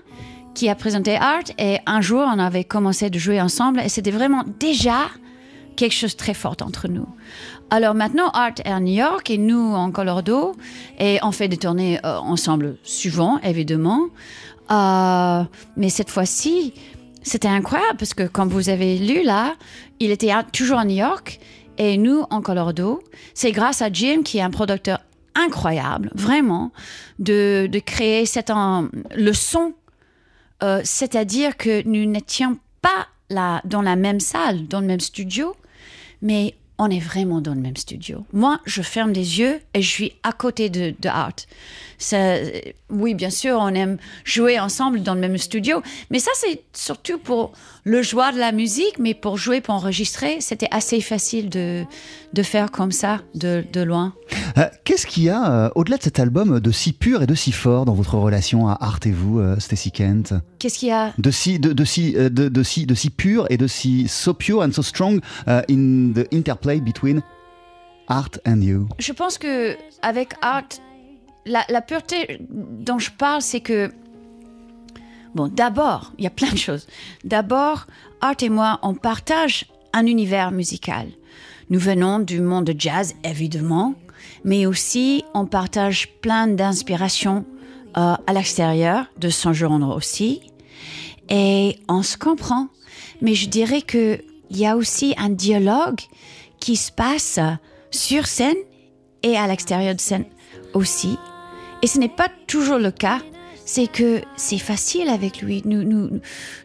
qui 0.55 0.69
a 0.69 0.75
présenté 0.75 1.15
Art 1.15 1.45
et 1.59 1.79
un 1.87 2.01
jour 2.01 2.27
on 2.27 2.39
avait 2.39 2.65
commencé 2.65 3.11
de 3.11 3.19
jouer 3.19 3.41
ensemble 3.41 3.79
et 3.81 3.89
c'était 3.89 4.11
vraiment 4.11 4.43
déjà 4.59 5.07
quelque 5.77 5.93
chose 5.93 6.13
de 6.13 6.17
très 6.17 6.35
fort 6.35 6.57
entre 6.63 6.89
nous. 6.89 7.07
Alors 7.71 7.95
maintenant, 7.95 8.31
Art 8.31 8.55
à 8.65 8.81
New 8.81 8.95
York 8.95 9.29
et 9.31 9.37
nous 9.39 9.75
en 9.75 9.91
Colorado 9.91 10.57
et 10.99 11.19
on 11.23 11.33
fait 11.33 11.49
des 11.49 11.59
tournées 11.59 11.99
euh, 12.05 12.17
ensemble 12.19 12.79
souvent, 12.83 13.39
évidemment. 13.41 14.07
Euh, 14.71 15.43
mais 15.77 15.91
cette 15.91 16.11
fois-ci, 16.11 16.73
c'était 17.23 17.49
incroyable 17.49 17.99
parce 17.99 18.15
que 18.15 18.27
comme 18.27 18.49
vous 18.49 18.71
avez 18.71 18.97
lu 18.99 19.23
là, 19.23 19.55
il 20.01 20.11
était 20.11 20.33
toujours 20.53 20.79
à 20.79 20.85
New 20.87 20.97
York 20.97 21.41
et 21.77 21.99
nous 21.99 22.25
en 22.31 22.41
Colorado. 22.41 23.03
C'est 23.35 23.53
grâce 23.53 23.83
à 23.83 23.93
Jim 23.93 24.23
qui 24.25 24.39
est 24.39 24.43
un 24.43 24.51
producteur 24.51 25.01
incroyable, 25.35 26.11
vraiment, 26.15 26.73
de, 27.19 27.69
créer 27.85 28.25
cet, 28.27 28.51
en- 28.51 28.89
le 29.15 29.33
son 29.33 29.75
euh, 30.65 30.81
c'est-à-dire 30.83 31.57
que 31.57 31.87
nous 31.87 32.05
n'étions 32.11 32.59
pas 32.83 33.07
là 33.31 33.61
dans 33.65 33.83
la 33.83 33.95
même 33.95 34.19
salle, 34.19 34.67
dans 34.67 34.81
le 34.81 34.87
même 34.87 34.99
studio, 34.99 35.55
mais 36.23 36.55
on 36.79 36.91
est 36.91 37.01
vraiment 37.01 37.41
dans 37.41 37.55
le 37.55 37.61
même 37.61 37.77
studio. 37.77 38.25
Moi, 38.33 38.61
je 38.65 38.83
ferme 38.83 39.13
les 39.13 39.41
yeux 39.41 39.61
et 39.75 39.83
je 39.83 39.89
suis 39.89 40.13
à 40.23 40.33
côté 40.33 40.71
de, 40.71 40.95
de 40.99 41.09
Art. 41.09 41.35
Ça, 41.99 42.35
oui, 42.91 43.15
bien 43.15 43.31
sûr, 43.31 43.59
on 43.61 43.75
aime 43.75 43.99
jouer 44.25 44.61
ensemble 44.61 45.03
dans 45.03 45.15
le 45.15 45.21
même 45.21 45.37
studio, 45.37 45.83
mais 46.11 46.21
ça, 46.21 46.31
c'est 46.35 46.63
surtout 46.73 47.19
pour 47.19 47.53
le 47.85 48.03
joie 48.03 48.31
de 48.31 48.39
la 48.39 48.53
musique, 48.53 48.99
mais 49.01 49.15
pour 49.15 49.37
jouer, 49.37 49.61
pour 49.61 49.75
enregistrer, 49.75 50.41
c'était 50.41 50.69
assez 50.71 51.01
facile 51.01 51.49
de, 51.49 51.85
de 52.33 52.43
faire 52.43 52.71
comme 52.71 52.93
ça, 52.93 53.21
de, 53.35 53.65
de 53.73 53.81
loin. 53.81 54.15
Euh, 54.59 54.67
Qu'est-ce 54.85 55.07
qu'il 55.07 55.25
y 55.25 55.29
a, 55.29 55.51
euh, 55.51 55.71
au-delà 55.75 55.97
de 55.97 56.03
cet 56.05 56.21
album, 56.21 56.61
de 56.61 56.71
si 56.71 56.93
pur 56.93 57.23
et 57.23 57.27
de 57.27 57.35
si 57.35 57.51
fort 57.53 57.85
dans 57.85 57.95
votre 57.95 58.17
relation 58.17 58.69
à 58.69 58.79
Art 58.81 59.01
et 59.05 59.11
vous, 59.11 59.41
euh, 59.41 59.59
Stacy 59.59 59.91
Kent? 59.91 60.35
Qu'est-ce 60.61 60.79
qu'il 60.79 60.89
y 60.89 60.93
a? 60.93 61.13
De 61.19 61.31
si, 61.31 61.59
de, 61.59 61.73
de 61.73 61.85
si, 61.85 62.15
euh, 62.17 62.29
de, 62.29 62.49
de 62.49 62.63
si, 62.63 62.87
de 62.87 62.95
si 62.95 63.11
pur 63.11 63.47
et 63.51 63.57
de 63.57 63.67
si 63.67 64.07
so 64.09 64.35
pure 64.35 64.63
and 64.63 64.73
so 64.73 64.83
strong 64.83 65.21
uh, 65.47 65.63
in 65.69 66.13
the 66.15 66.33
interplay 66.33 66.81
between 66.81 67.23
Art 68.07 68.39
and 68.47 68.61
you? 68.63 68.89
Je 68.99 69.13
pense 69.13 69.37
que 69.37 69.77
avec 70.03 70.35
Art, 70.43 70.69
la, 71.49 71.81
pureté 71.81 72.39
dont 72.49 72.99
je 72.99 73.11
parle, 73.11 73.43
c'est 73.43 73.61
que 73.61 73.93
bon, 75.35 75.49
d'abord, 75.49 76.13
il 76.19 76.25
y 76.25 76.27
a 76.27 76.31
plein 76.31 76.51
de 76.51 76.59
choses. 76.59 76.87
D'abord, 77.25 77.87
Art 78.21 78.37
et 78.41 78.49
moi, 78.49 78.79
on 78.83 78.95
partage 78.95 79.67
un 79.93 80.07
univers 80.07 80.51
musical. 80.51 81.09
Nous 81.71 81.79
venons 81.79 82.19
du 82.19 82.41
monde 82.41 82.65
de 82.65 82.79
jazz, 82.79 83.15
évidemment, 83.25 83.95
mais 84.45 84.67
aussi 84.67 85.25
on 85.35 85.47
partage 85.47 86.09
plein 86.21 86.47
d'inspirations 86.47 87.45
euh, 87.97 88.15
à 88.27 88.33
l'extérieur 88.33 89.07
de 89.19 89.29
genre 89.29 89.95
aussi, 89.95 90.41
et 91.29 91.79
on 91.89 92.03
se 92.03 92.17
comprend. 92.17 92.69
Mais 93.21 93.35
je 93.35 93.49
dirais 93.49 93.83
que 93.83 94.21
il 94.51 94.57
y 94.57 94.67
a 94.67 94.77
aussi 94.77 95.15
un 95.19 95.29
dialogue 95.29 96.01
qui 96.61 96.77
se 96.77 96.91
passe 96.91 97.39
sur 97.91 98.27
scène 98.27 98.57
et 99.23 99.37
à 99.37 99.47
l'extérieur 99.47 99.95
de 99.95 100.01
scène 100.01 100.25
aussi. 100.75 101.19
Et 101.83 101.87
ce 101.87 101.99
n'est 101.99 102.09
pas 102.09 102.29
toujours 102.47 102.79
le 102.79 102.91
cas. 102.91 103.21
C'est 103.65 103.87
que 103.87 104.23
c'est 104.37 104.57
facile 104.59 105.09
avec 105.11 105.43
lui. 105.43 105.61
Nous, 105.67 105.83
nous, 105.83 106.09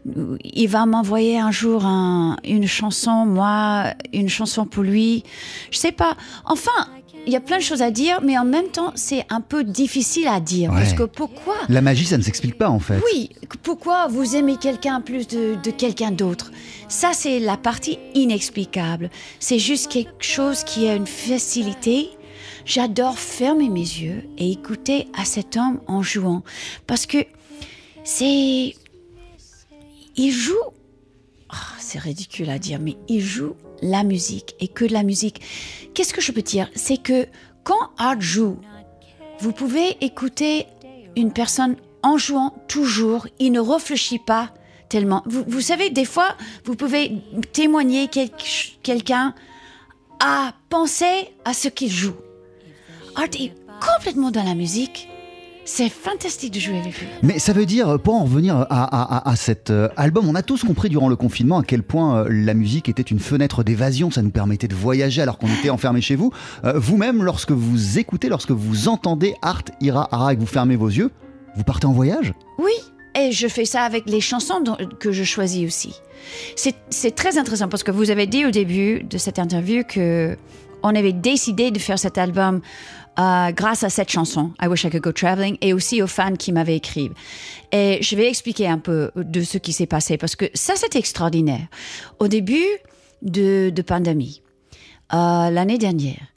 nous- 0.05 0.38
il 0.41 0.67
va 0.67 0.86
m'envoyer 0.86 1.38
un 1.38 1.51
jour 1.51 1.86
un- 1.86 2.38
une 2.46 2.65
chanson, 2.65 3.25
moi, 3.25 3.93
une 4.13 4.29
chanson 4.29 4.65
pour 4.65 4.84
lui. 4.84 5.24
Je 5.70 5.77
sais 5.79 5.91
pas. 5.91 6.15
Enfin, 6.46 6.72
il 7.27 7.34
y 7.34 7.36
a 7.36 7.41
plein 7.41 7.58
de 7.58 7.62
choses 7.62 7.82
à 7.82 7.91
dire, 7.91 8.22
mais 8.24 8.38
en 8.38 8.46
même 8.46 8.70
temps, 8.70 8.93
c'est 8.96 9.25
un 9.29 9.41
peu 9.41 9.65
difficile 9.65 10.29
à 10.29 10.39
dire. 10.39 10.72
Ouais. 10.72 10.77
Parce 10.77 10.93
que 10.93 11.03
pourquoi 11.03 11.55
La 11.67 11.82
magie, 11.82 12.05
ça 12.05 12.17
ne 12.17 12.24
s'explique 12.24 12.58
pas 12.58 12.70
en 12.70 12.79
fait. 12.79 13.01
oui, 13.13 13.29
pourquoi 13.63 14.08
vous 14.08 14.38
aimez 14.38 14.55
quelqu'un 14.55 15.01
plus 15.01 15.27
de, 15.27 15.55
de 15.62 15.72
quelqu'un 15.72 16.12
d'autre? 16.12 16.51
Ça, 16.88 17.10
c'est 17.13 17.39
la 17.39 17.58
partie 17.58 18.00
inexplicable. 18.15 19.10
C'est 19.41 19.60
juste 19.60 19.91
quelque 19.91 20.24
chose 20.24 20.63
qui 20.63 20.88
a 20.88 20.96
une 20.96 21.08
facilité. 21.08 22.12
J'adore 22.65 23.20
fermer 23.20 23.70
mes 23.70 23.79
yeux 23.82 24.24
et 24.38 24.51
écouter 24.51 25.08
à 25.13 25.25
cet 25.25 25.58
homme 25.58 25.82
en 25.88 26.01
jouant. 26.01 26.43
Parce 26.88 27.05
que 27.05 27.17
c'est... 28.03 28.75
Il 30.15 30.32
joue... 30.32 30.53
Ah, 31.50 31.55
c'est 31.79 32.00
ridicule 32.00 32.50
à 32.50 32.60
dire, 32.60 32.79
mais 32.79 32.98
il 33.08 33.22
joue 33.22 33.55
la 33.82 34.03
musique 34.03 34.55
et 34.60 34.67
que 34.67 34.86
de 34.86 34.93
la 34.93 35.03
musique. 35.03 35.41
Qu'est-ce 35.93 36.13
que 36.13 36.22
je 36.22 36.32
peux 36.32 36.41
dire? 36.41 36.70
C'est 36.75 36.98
que 37.01 37.27
quand 37.63 37.91
Art 37.98 38.22
joue, 38.22 38.58
vous 39.39 39.51
pouvez 39.51 39.98
écouter 40.01 40.65
une 41.15 41.32
personne 41.34 41.75
en 42.01 42.17
jouant 42.17 42.53
toujours, 42.67 43.27
il 43.39 43.51
ne 43.51 43.60
réfléchit 43.60 44.20
pas 44.20 44.53
tellement. 44.89 45.24
Vous, 45.25 45.43
vous 45.48 45.62
savez, 45.62 45.89
des 45.89 46.05
fois, 46.05 46.36
vous 46.65 46.75
pouvez 46.75 47.22
témoigner 47.51 48.08
quel- 48.10 48.32
quelqu'un 48.82 49.34
à 50.20 50.53
penser 50.70 51.29
à 51.46 51.53
ce 51.53 51.67
qu'il 51.67 51.91
joue. 51.91 52.15
Art 53.15 53.25
est 53.39 53.51
complètement 53.96 54.32
dans 54.32 54.43
la 54.43 54.55
musique. 54.55 55.10
C'est 55.65 55.88
fantastique 55.89 56.53
de 56.53 56.60
jouer 56.60 56.77
avec 56.77 57.00
lui. 57.00 57.08
Mais 57.22 57.39
ça 57.39 57.53
veut 57.53 57.65
dire, 57.65 57.98
pour 57.98 58.15
en 58.15 58.25
revenir 58.25 58.58
à, 58.58 58.63
à- 58.63 59.17
à- 59.17 59.29
à 59.32 59.36
cet 59.38 59.70
euh, 59.70 59.88
album, 59.96 60.27
on 60.27 60.36
a 60.36 60.41
tous 60.41 60.63
compris 60.65 60.89
durant 60.89 61.08
le 61.08 61.15
confinement 61.15 61.60
à 61.60 61.63
quel 61.63 61.84
point 61.84 62.17
euh, 62.17 62.27
la 62.29 62.53
musique 62.53 62.89
était 62.89 63.01
une 63.01 63.20
fenêtre 63.20 63.63
d'évasion, 63.63 64.12
ça 64.12 64.22
nous 64.22 64.29
permettait 64.29 64.67
de 64.67 64.75
voyager 64.75 65.22
alors 65.22 65.38
qu'on 65.38 65.48
était 65.48 65.70
enfermés 65.70 66.01
chez 66.01 66.15
vous. 66.17 66.32
Euh, 66.65 66.74
Vous-même, 66.77 67.24
lorsque 67.24 67.51
vous 67.51 67.98
écoutez, 67.98 68.27
lorsque 68.27 68.51
vous 68.51 68.89
entendez 68.89 69.36
Art, 69.41 69.63
Ira, 69.79 70.10
Ara 70.12 70.34
et 70.34 70.36
que 70.36 70.41
vous 70.41 70.48
fermez 70.48 70.75
vos 70.75 70.89
yeux, 70.89 71.12
vous 71.55 71.63
partez 71.63 71.88
en 71.88 71.93
voyage? 71.93 72.34
Oui, 72.58 72.74
et 73.17 73.32
je 73.32 73.48
fais 73.48 73.63
ça 73.65 73.84
avec 73.84 74.03
les 74.05 74.20
chansons 74.20 74.63
que 75.00 75.13
je 75.13 75.24
choisis 75.24 75.65
aussi. 75.65 75.96
C'est 76.58 76.75
c'est 76.89 77.15
très 77.15 77.38
intéressant 77.38 77.70
parce 77.70 77.84
que 77.84 77.91
vous 77.91 78.10
avez 78.10 78.27
dit 78.27 78.46
au 78.46 78.51
début 78.51 79.03
de 79.03 79.17
cette 79.17 79.39
interview 79.39 79.84
que 79.88 80.36
on 80.86 80.93
avait 80.93 81.13
décidé 81.13 81.72
de 81.72 81.79
faire 81.79 81.98
cet 81.98 82.17
album 82.17 82.60
euh, 83.20 83.51
grâce 83.51 83.84
à 83.84 83.89
cette 83.89 84.10
chanson, 84.10 84.53
I 84.62 84.67
Wish 84.67 84.84
I 84.86 84.89
Could 84.89 85.03
Go 85.03 85.12
Traveling, 85.12 85.58
et 85.62 85.74
aussi 85.74 86.01
aux 86.01 86.08
fans 86.08 86.36
qui 86.36 86.51
m'avaient 86.51 86.77
écrit. 86.77 87.12
Et 87.72 88.00
je 88.01 88.15
vais 88.15 88.27
expliquer 88.27 88.67
un 88.67 88.79
peu 88.79 89.12
de 89.15 89.41
ce 89.41 89.58
qui 89.58 89.74
s'est 89.74 89.86
passé 89.86 90.17
parce 90.17 90.36
que 90.36 90.46
ça, 90.53 90.75
c'était 90.75 91.00
extraordinaire. 91.00 91.67
Au 92.20 92.27
début 92.27 92.65
de, 93.22 93.70
de 93.70 93.82
pandémie, 93.82 94.41
euh, 95.13 95.50
l'année 95.50 95.77
dernière, 95.77 96.27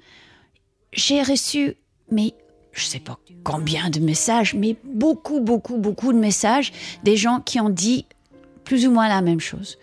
j'ai 0.92 1.22
reçu, 1.22 1.74
mais 2.10 2.34
je 2.72 2.84
sais 2.84 3.00
pas 3.00 3.18
combien 3.42 3.90
de 3.90 4.00
messages, 4.00 4.54
mais 4.54 4.76
beaucoup, 4.84 5.40
beaucoup, 5.40 5.78
beaucoup 5.78 6.12
de 6.12 6.18
messages 6.18 6.72
des 7.04 7.16
gens 7.16 7.40
qui 7.40 7.60
ont 7.60 7.70
dit 7.70 8.06
plus 8.64 8.86
ou 8.86 8.90
moins 8.90 9.08
la 9.08 9.22
même 9.22 9.40
chose, 9.40 9.78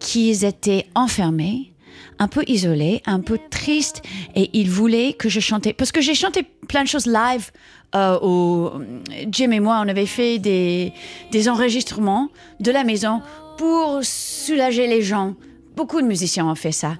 qu'ils 0.00 0.44
étaient 0.44 0.86
enfermés, 0.94 1.71
un 2.22 2.28
peu 2.28 2.42
isolés, 2.46 3.02
un 3.06 3.20
peu 3.20 3.38
tristes, 3.50 4.02
et 4.36 4.50
ils 4.52 4.70
voulaient 4.70 5.12
que 5.12 5.28
je 5.28 5.40
chantais. 5.40 5.72
Parce 5.72 5.92
que 5.92 6.00
j'ai 6.00 6.14
chanté 6.14 6.40
plein 6.68 6.82
de 6.84 6.88
choses 6.88 7.06
live. 7.06 7.50
euh, 7.94 8.18
au, 8.22 8.72
Jim 9.30 9.50
et 9.50 9.60
moi, 9.60 9.82
on 9.84 9.88
avait 9.88 10.06
fait 10.06 10.38
des, 10.38 10.92
des 11.30 11.48
enregistrements 11.48 12.28
de 12.60 12.70
la 12.70 12.84
maison 12.84 13.20
pour 13.58 14.00
soulager 14.02 14.86
les 14.86 15.02
gens. 15.02 15.34
Beaucoup 15.76 16.00
de 16.00 16.06
musiciens 16.06 16.46
ont 16.46 16.54
fait 16.54 16.72
ça. 16.72 16.96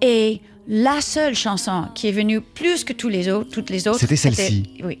Et 0.00 0.40
la 0.66 1.00
seule 1.00 1.34
chanson 1.34 1.84
qui 1.94 2.08
est 2.08 2.12
venue 2.12 2.40
plus 2.40 2.82
que 2.82 2.92
tous 2.92 3.08
les 3.08 3.28
autres, 3.28 3.50
toutes 3.50 3.70
les 3.70 3.86
autres, 3.86 4.00
C'était 4.00 4.16
celle-ci. 4.16 4.64
Oui. 4.82 4.98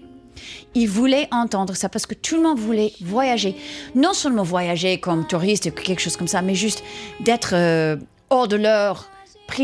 Ils 0.74 0.88
voulaient 0.88 1.28
entendre 1.32 1.74
ça 1.74 1.88
parce 1.88 2.06
que 2.06 2.14
tout 2.14 2.36
le 2.36 2.42
monde 2.42 2.58
voulait 2.58 2.92
voyager. 3.00 3.56
Non 3.94 4.12
seulement 4.12 4.42
voyager 4.42 5.00
comme 5.00 5.26
touriste 5.26 5.66
ou 5.66 5.70
quelque 5.70 6.02
chose 6.02 6.16
comme 6.16 6.28
ça, 6.28 6.42
mais 6.42 6.54
juste 6.54 6.84
d'être 7.20 7.54
euh, 7.54 7.96
hors 8.30 8.46
de 8.46 8.56
leur 8.56 9.08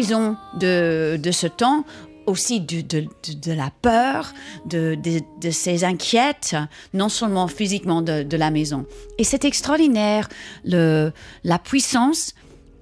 de, 0.00 1.30
ce 1.30 1.46
temps, 1.46 1.84
aussi 2.26 2.60
de, 2.60 2.80
de, 2.80 3.06
de- 3.44 3.52
la 3.52 3.70
peur, 3.82 4.32
de, 4.66 4.96
de, 5.40 5.50
ces 5.50 5.84
inquiètes, 5.84 6.56
non 6.94 7.08
seulement 7.08 7.48
physiquement 7.48 8.02
de, 8.02 8.36
la 8.36 8.50
maison. 8.50 8.86
Et 9.18 9.24
c'est 9.24 9.44
extraordinaire, 9.44 10.28
le, 10.64 11.12
la 11.44 11.58
puissance 11.58 12.34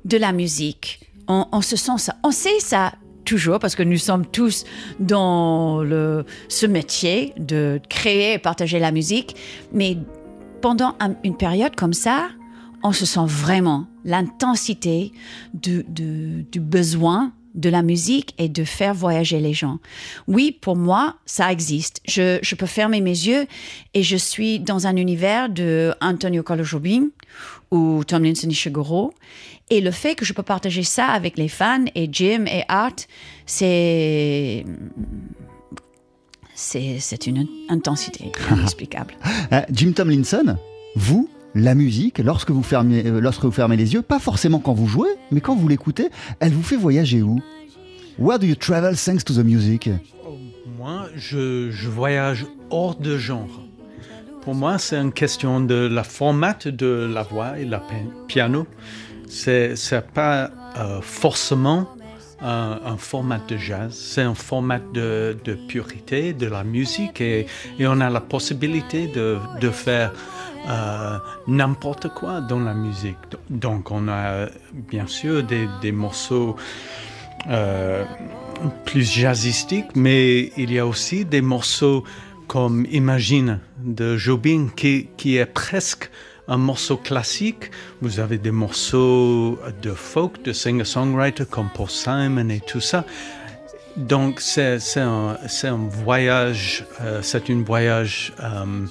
de 0.05 0.17
la 0.17 0.33
musique. 0.33 1.01
On, 1.29 1.63
se 1.63 1.77
sent 1.77 1.99
ça. 1.99 2.17
On 2.25 2.33
sait 2.33 2.59
ça 2.59 2.93
toujours 3.25 3.61
parce 3.61 3.77
que 3.77 3.85
nous 3.85 3.99
sommes 3.99 4.27
tous 4.27 4.65
dans 4.99 5.81
le, 5.83 6.25
ce 6.49 6.67
métier 6.67 7.33
de 7.39 7.81
créer 7.89 8.35
et 8.35 8.39
partager 8.39 8.81
la 8.81 8.91
musique. 8.91 9.37
Mais 9.73 9.97
pendant 10.61 10.97
un- 10.99 11.15
une 11.23 11.37
période 11.37 11.77
comme 11.77 11.93
ça, 11.93 12.31
on 12.83 12.93
se 12.93 13.07
sent 13.07 13.27
vraiment 13.27 13.87
l'intensité 14.05 15.13
du, 15.55 15.85
du- 15.89 16.47
du 16.51 16.61
besoin 16.61 17.33
de 17.57 17.69
la 17.69 17.83
musique 17.83 18.33
et 18.39 18.49
de 18.49 18.63
faire 18.63 18.95
voyager 18.95 19.41
les 19.41 19.53
gens. 19.55 19.79
Oui, 20.29 20.57
pour 20.61 20.77
moi, 20.77 21.17
ça 21.27 21.51
existe. 21.51 22.01
Je, 22.07 22.39
je 22.43 22.55
peux 22.55 22.67
fermer 22.67 23.01
mes 23.01 23.11
yeux 23.11 23.47
et 23.93 24.03
je 24.05 24.17
suis 24.17 24.61
dans 24.61 24.87
un 24.87 24.95
univers 24.97 25.49
de 25.49 25.93
Antonio 26.01 26.45
Carlos 26.45 26.63
Jobim 26.65 27.09
ou 27.73 28.05
Tomlinson 28.05 28.49
Ishiguro. 28.49 29.13
Et 29.69 29.81
le 29.81 29.91
fait 29.91 30.15
que 30.15 30.25
je 30.25 30.33
peux 30.33 30.45
partager 30.45 30.85
ça 30.85 31.07
avec 31.07 31.37
les 31.39 31.49
fans 31.49 31.85
et 31.97 32.09
Jim 32.13 32.45
et 32.47 32.63
Art, 32.69 32.95
c'est 33.47 34.65
c'est 36.55 36.99
c'est 37.01 37.27
une 37.27 37.47
intensité 37.69 38.31
inexplicable. 38.51 39.15
Euh, 39.53 39.63
Jim 39.73 39.93
Tomlinson, 39.93 40.57
vous, 40.97 41.29
la 41.55 41.75
musique, 41.75 42.19
lorsque 42.19 42.51
vous, 42.51 42.63
fermez, 42.63 43.05
euh, 43.07 43.21
lorsque 43.21 43.45
vous 43.45 43.51
fermez 43.51 43.77
les 43.77 43.95
yeux, 43.95 44.03
pas 44.03 44.19
forcément 44.19 44.59
quand 44.59 44.73
vous 44.73 44.87
jouez, 44.87 45.09
mais 45.31 45.41
quand 45.41 45.57
vous 45.57 45.69
l'écoutez, 45.69 46.09
elle 46.39 46.53
vous 46.53 46.63
fait 46.63 46.77
voyager 46.77 47.23
où? 47.23 47.41
Where 48.19 48.39
do 48.39 48.47
you 48.47 48.55
travel 48.55 48.97
thanks 48.97 49.25
to 49.25 49.35
the 49.35 49.45
music? 49.45 49.89
Moi, 50.79 51.07
je, 51.17 51.71
voyage 51.89 52.47
hors 52.71 52.95
de 52.95 53.17
genre. 53.17 53.63
Pour 54.43 54.55
moi, 54.55 54.79
c'est 54.79 54.97
une 54.97 55.13
question 55.13 55.61
de 55.61 55.75
la 55.75 56.05
format 56.05 56.57
de 56.67 57.11
la 57.13 57.23
voix 57.23 57.59
et 57.59 57.65
la 57.65 57.83
piano. 58.27 58.67
C'est 59.29 59.75
pas 60.15 60.51
euh, 60.77 61.01
forcément 61.03 61.89
un, 62.41 62.81
un 62.85 62.97
format 62.97 63.41
de 63.49 63.57
jazz, 63.57 63.95
c'est 63.95 64.23
un 64.23 64.35
format 64.35 64.79
de, 64.79 65.37
de 65.45 65.55
pureté 65.55 66.33
de 66.33 66.47
la 66.47 66.65
musique 66.65 67.21
et, 67.21 67.47
on 67.81 68.01
a 68.01 68.09
la 68.09 68.21
possibilité 68.21 69.07
de 69.07 69.71
faire 69.71 70.13
euh, 70.69 71.19
n'importe 71.47 72.09
quoi 72.09 72.41
dans 72.41 72.61
la 72.61 72.75
musique. 72.75 73.17
Donc 73.49 73.91
on 73.91 74.09
a 74.09 74.47
bien 74.73 75.07
sûr 75.07 75.43
des, 75.43 75.69
des 75.81 75.93
morceaux 75.93 76.57
euh, 77.49 78.05
plus 78.85 79.11
jazzistiques, 79.11 79.95
mais 79.95 80.53
il 80.57 80.73
y 80.73 80.79
a 80.79 80.87
aussi 80.87 81.25
des 81.25 81.41
morceaux 81.41 82.05
comme 82.47 82.87
Imagine 82.91 83.61
de 83.79 84.17
Jobin 84.17 84.69
qui, 84.77 85.09
qui 85.17 85.37
est 85.37 85.47
presque 85.47 86.11
un 86.49 86.59
morceau 86.59 86.97
classique. 86.97 87.71
Vous 88.03 88.21
avez 88.21 88.37
des 88.37 88.51
morceaux 88.51 89.59
de 89.83 89.93
folk, 89.93 90.43
de 90.43 90.53
singer-songwriter 90.53 91.45
comme 91.49 91.69
Paul 91.73 91.89
Simon 91.89 92.49
et 92.51 92.61
tout 92.61 92.81
ça. 92.81 93.05
Donc 93.97 94.41
c'est 94.41 94.79
un, 94.97 95.37
un 95.65 95.89
voyage, 95.89 96.85
c'est 97.23 97.51
un 97.51 97.63
voyage 97.63 98.33
euh, 98.41 98.87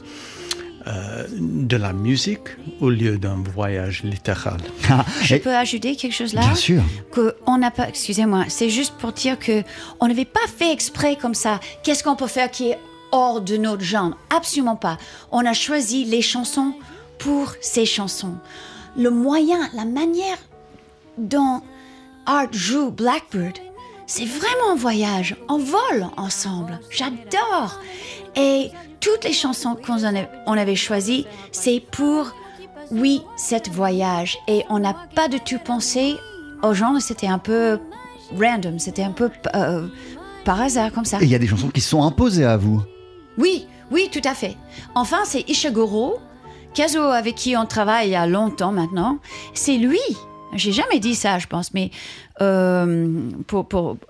euh, 0.90 1.28
de 1.40 1.78
la 1.78 1.94
musique 1.94 2.50
au 2.82 2.90
lieu 2.90 3.18
d'un 3.18 3.42
voyage 3.54 4.04
littéral. 4.04 4.58
Je 5.22 5.36
Et- 5.36 5.40
peux 5.40 5.56
ajouter 5.56 5.96
quelque 5.96 6.14
chose 6.16 6.34
là? 6.34 6.42
Bien 6.42 6.56
sûr. 6.56 6.84
que 7.12 7.36
on 7.46 7.58
n'a 7.58 7.72
pas, 7.72 7.88
excusez-moi, 7.88 8.46
c'est 8.48 8.70
juste 8.70 8.96
pour 8.98 9.12
dire 9.14 9.38
que 9.40 9.64
on 10.00 10.08
n'avait 10.08 10.26
pas 10.26 10.48
fait 10.58 10.72
exprès 10.74 11.16
comme 11.16 11.36
ça. 11.36 11.60
Qu'est-ce 11.84 12.04
qu'on 12.04 12.16
peut 12.16 12.28
faire 12.28 12.50
qui 12.50 12.70
est 12.72 12.80
hors 13.12 13.42
de 13.42 13.58
notre 13.58 13.84
genre? 13.84 14.12
Absolument 14.36 14.76
pas. 14.76 14.98
On 15.32 15.46
a 15.46 15.54
choisi 15.54 16.06
les 16.06 16.22
chansons 16.22 16.74
pour 17.20 17.54
ces 17.62 17.86
chansons. 17.86 18.36
Le 18.98 19.12
moyen, 19.12 19.70
la 19.74 19.86
manière 19.86 20.38
dont 21.18 21.62
Art 22.26 22.52
joue 22.52 22.90
Blackbird, 22.92 23.58
c'est 24.08 24.26
vraiment 24.26 24.72
un 24.72 24.76
voyage. 24.76 25.36
On 25.50 25.58
vole 25.60 26.08
ensemble. 26.18 26.80
J'adore. 26.90 27.80
Et 28.36 28.72
toutes 29.00 29.24
les 29.24 29.34
chansons 29.34 29.76
qu'on 29.76 29.98
on 30.46 30.58
avait 30.58 30.76
choisies, 30.76 31.26
c'est 31.52 31.82
pour, 31.92 32.32
oui, 32.92 33.22
cet 33.38 33.70
voyage. 33.70 34.38
Et 34.48 34.64
on 34.70 34.80
n'a 34.80 34.96
pas 35.16 35.28
du 35.28 35.40
tout 35.40 35.60
pensé 35.64 36.16
au 36.64 36.74
genre. 36.74 37.02
C'était 37.02 37.28
un 37.28 37.40
peu 37.40 37.80
random. 38.38 38.80
C'était 38.80 39.04
un 39.04 39.12
peu 39.12 39.30
euh, 39.56 39.88
par 40.46 40.62
hasard 40.62 40.92
comme 40.92 41.06
ça. 41.06 41.20
Et 41.22 41.26
il 41.26 41.30
y 41.30 41.36
a 41.36 41.40
des 41.40 41.48
chansons 41.48 41.70
qui 41.70 41.82
sont 41.82 42.04
imposées 42.04 42.46
à 42.46 42.58
vous. 42.58 42.82
Oui, 43.38 43.68
oui, 43.92 44.10
tout 44.12 44.28
à 44.28 44.34
fait. 44.34 44.56
Enfin, 44.96 45.20
c'est 45.26 45.48
Ishiguro, 45.50 46.20
Kazuo 46.74 47.04
avec 47.04 47.36
qui 47.36 47.56
on 47.58 47.66
travaille 47.66 48.10
il 48.10 48.12
y 48.12 48.16
a 48.16 48.28
longtemps 48.28 48.72
maintenant. 48.72 49.20
C'est 49.54 49.78
lui. 49.78 50.00
J'ai 50.56 50.72
jamais 50.72 51.00
dit 51.00 51.16
ça, 51.16 51.38
je 51.38 51.48
pense, 51.48 51.74
mais 51.74 51.92
euh, 52.42 53.30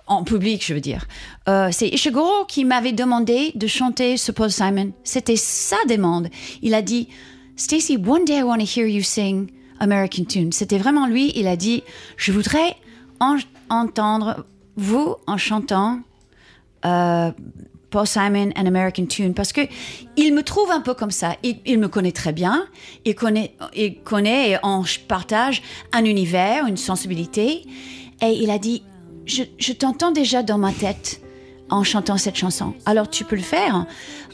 en 0.07 0.23
public, 0.23 0.63
je 0.65 0.73
veux 0.73 0.79
dire. 0.81 1.05
Euh, 1.47 1.69
c'est 1.71 1.87
Ishiguro 1.87 2.45
qui 2.47 2.65
m'avait 2.65 2.91
demandé 2.91 3.51
de 3.55 3.67
chanter 3.67 4.17
ce 4.17 4.31
Paul 4.31 4.51
Simon. 4.51 4.91
C'était 5.03 5.35
sa 5.35 5.77
demande. 5.87 6.29
Il 6.61 6.73
a 6.73 6.81
dit, 6.81 7.07
Stacy, 7.55 7.97
one 7.97 8.25
day 8.25 8.37
I 8.37 8.43
want 8.43 8.59
to 8.59 8.65
hear 8.65 8.87
you 8.87 9.01
sing 9.03 9.47
American 9.79 10.25
Tune. 10.25 10.51
C'était 10.51 10.77
vraiment 10.77 11.07
lui. 11.07 11.31
Il 11.35 11.47
a 11.47 11.55
dit, 11.55 11.83
je 12.17 12.31
voudrais 12.31 12.75
en- 13.19 13.37
entendre 13.69 14.45
vous 14.75 15.15
en 15.27 15.37
chantant 15.37 15.99
euh, 16.85 17.31
Paul 17.89 18.05
Simon 18.07 18.51
and 18.55 18.65
American 18.67 19.07
Tune 19.07 19.33
parce 19.33 19.51
que 19.51 19.61
il 20.15 20.33
me 20.33 20.43
trouve 20.43 20.69
un 20.71 20.79
peu 20.81 20.93
comme 20.93 21.11
ça. 21.11 21.35
Il, 21.43 21.57
il 21.65 21.79
me 21.79 21.87
connaît 21.87 22.11
très 22.11 22.31
bien. 22.31 22.65
Il 23.03 23.15
connaît, 23.15 23.55
il 23.75 23.95
connaît 24.03 24.51
et 24.51 24.57
on 24.63 24.83
partage 25.07 25.61
un 25.91 26.05
univers, 26.05 26.67
une 26.67 26.77
sensibilité. 26.77 27.63
Et 28.21 28.33
il 28.41 28.49
a 28.49 28.57
dit, 28.57 28.83
je, 29.25 29.73
t'entends 29.73 30.11
déjà 30.11 30.43
dans 30.43 30.57
ma 30.57 30.71
tête 30.71 31.21
en 31.69 31.83
chantant 31.83 32.17
cette 32.17 32.35
chanson. 32.35 32.73
Alors 32.85 33.09
tu 33.09 33.23
peux 33.25 33.35
le 33.35 33.43
faire. 33.43 33.85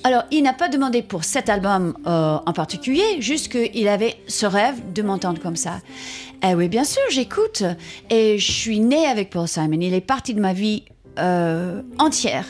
Alors 0.03 0.23
il 0.31 0.43
n'a 0.43 0.53
pas 0.53 0.69
demandé 0.69 1.01
pour 1.01 1.23
cet 1.23 1.49
album 1.49 1.97
euh, 2.07 2.37
en 2.45 2.53
particulier, 2.53 3.03
juste 3.19 3.51
qu'il 3.51 3.87
avait 3.87 4.15
ce 4.27 4.45
rêve 4.45 4.93
de 4.93 5.01
m'entendre 5.01 5.41
comme 5.41 5.57
ça. 5.57 5.79
Eh 6.47 6.55
oui, 6.55 6.69
bien 6.69 6.83
sûr, 6.83 7.01
j'écoute. 7.09 7.63
Et 8.09 8.37
je 8.37 8.51
suis 8.51 8.79
née 8.79 9.05
avec 9.05 9.29
Paul 9.31 9.47
Simon. 9.47 9.79
Il 9.81 9.93
est 9.93 10.01
parti 10.01 10.33
de 10.33 10.39
ma 10.39 10.53
vie 10.53 10.83
euh, 11.19 11.81
entière. 11.97 12.45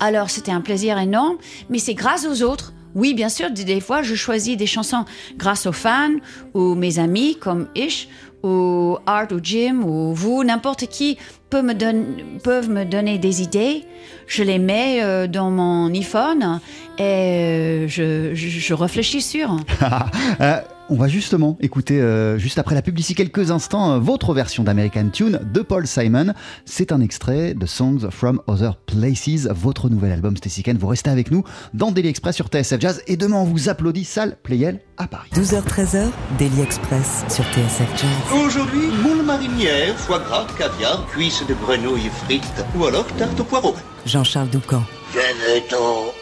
Alors 0.00 0.30
c'était 0.30 0.52
un 0.52 0.60
plaisir 0.60 0.98
énorme, 0.98 1.36
mais 1.68 1.78
c'est 1.78 1.94
grâce 1.94 2.26
aux 2.26 2.42
autres. 2.42 2.72
Oui, 2.94 3.14
bien 3.14 3.30
sûr, 3.30 3.50
des 3.50 3.80
fois 3.80 4.02
je 4.02 4.14
choisis 4.14 4.56
des 4.56 4.66
chansons 4.66 5.04
grâce 5.36 5.66
aux 5.66 5.72
fans 5.72 6.16
ou 6.52 6.74
mes 6.74 6.98
amis 6.98 7.36
comme 7.36 7.68
Ish 7.74 8.08
ou 8.42 8.98
Art 9.06 9.28
ou 9.32 9.40
Jim 9.42 9.82
ou 9.84 10.12
vous, 10.14 10.44
n'importe 10.44 10.86
qui 10.86 11.18
peut 11.50 11.62
me 11.62 11.74
peuvent 12.38 12.70
me 12.70 12.84
donner 12.84 13.18
des 13.18 13.42
idées. 13.42 13.84
Je 14.26 14.42
les 14.42 14.58
mets 14.58 15.02
euh, 15.02 15.26
dans 15.26 15.50
mon 15.50 15.92
iPhone 15.92 16.60
et 16.98 17.02
euh, 17.02 17.88
je, 17.88 18.34
je, 18.34 18.48
je 18.48 18.74
réfléchis 18.74 19.22
sur. 19.22 19.56
On 20.92 20.96
va 20.96 21.08
justement 21.08 21.56
écouter, 21.62 22.02
euh, 22.02 22.36
juste 22.36 22.58
après 22.58 22.74
la 22.74 22.82
publicité, 22.82 23.24
quelques 23.24 23.50
instants, 23.50 23.92
euh, 23.92 23.98
votre 23.98 24.34
version 24.34 24.62
d'American 24.62 25.08
Tune 25.08 25.40
de 25.42 25.60
Paul 25.62 25.86
Simon. 25.86 26.34
C'est 26.66 26.92
un 26.92 27.00
extrait 27.00 27.54
de 27.54 27.64
Songs 27.64 28.10
from 28.10 28.42
Other 28.46 28.76
Places, 28.76 29.48
votre 29.50 29.88
nouvel 29.88 30.12
album 30.12 30.36
Stacy 30.36 30.62
Ken. 30.62 30.76
Vous 30.76 30.88
restez 30.88 31.08
avec 31.08 31.30
nous 31.30 31.44
dans 31.72 31.92
Daily 31.92 32.08
Express 32.08 32.36
sur 32.36 32.48
TSF 32.48 32.78
Jazz 32.78 33.02
et 33.06 33.16
demain 33.16 33.38
on 33.38 33.44
vous 33.44 33.70
applaudit, 33.70 34.04
salle 34.04 34.36
Playel 34.42 34.80
à 34.98 35.06
Paris. 35.06 35.30
12h-13h, 35.34 36.10
Daily 36.38 36.60
Express 36.60 37.24
sur 37.30 37.44
TSF 37.44 37.88
Jazz. 37.96 38.44
Aujourd'hui, 38.44 38.88
moule 39.02 39.24
marinière, 39.24 39.96
foie 39.96 40.18
gras, 40.18 40.46
caviar, 40.58 41.06
cuisses 41.06 41.42
de 41.48 41.54
grenouille 41.54 42.10
frites 42.26 42.66
ou 42.78 42.84
alors 42.84 43.06
tarte 43.16 43.40
au 43.40 43.44
poireau. 43.44 43.74
Jean-Charles 44.04 44.50
Doucan. 44.50 44.82
Venez-t'en. 45.14 46.21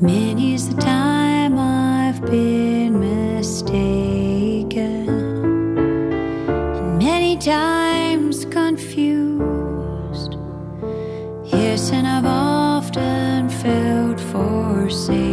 Many's 0.00 0.66
the 0.74 0.80
time 0.80 1.58
I've 1.58 2.24
been 2.24 2.98
mistaken, 3.00 3.86
and 5.76 6.98
many 6.98 7.36
times 7.36 8.46
confused. 8.46 10.38
Yes, 11.44 11.90
and 11.92 12.06
I've 12.06 12.24
often 12.24 13.50
felt 13.50 14.18
forsaken, 14.18 15.29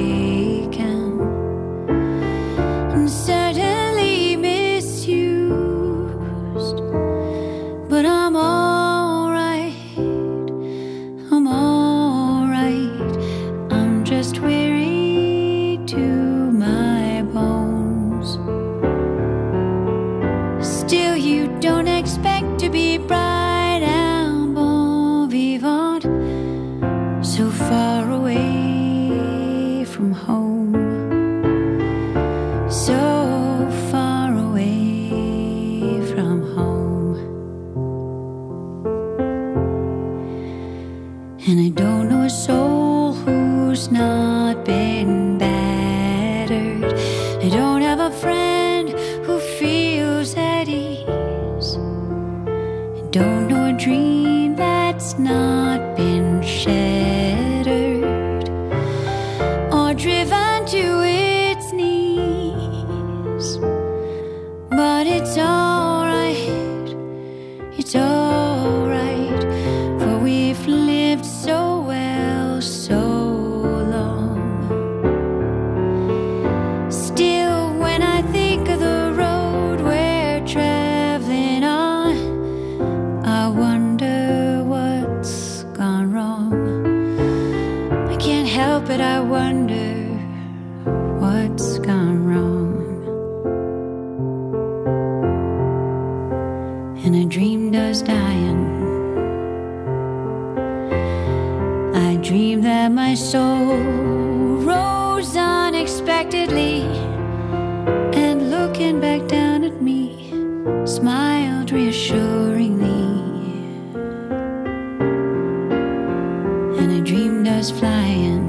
flying, 118.17 118.47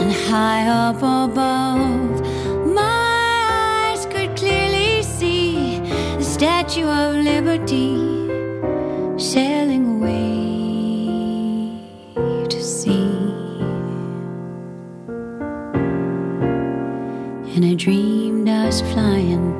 and 0.00 0.12
high 0.28 0.66
up 0.68 0.96
above, 0.96 2.20
my 2.74 3.90
eyes 3.90 4.06
could 4.06 4.36
clearly 4.36 5.02
see 5.02 5.80
the 6.18 6.24
Statue 6.24 6.86
of 6.86 7.16
Liberty 7.16 7.96
sailing 9.18 9.96
away 9.96 10.28
to 12.48 12.62
sea. 12.62 12.92
And 17.54 17.64
I 17.64 17.74
dreamed 17.74 18.48
us 18.48 18.80
flying. 18.92 19.52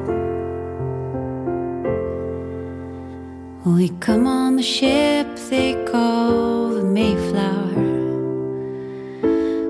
We 3.65 3.89
come 4.01 4.27
on 4.27 4.57
the 4.57 4.63
ship 4.63 5.27
they 5.49 5.75
call 5.87 6.64
Mayflower. 6.95 7.75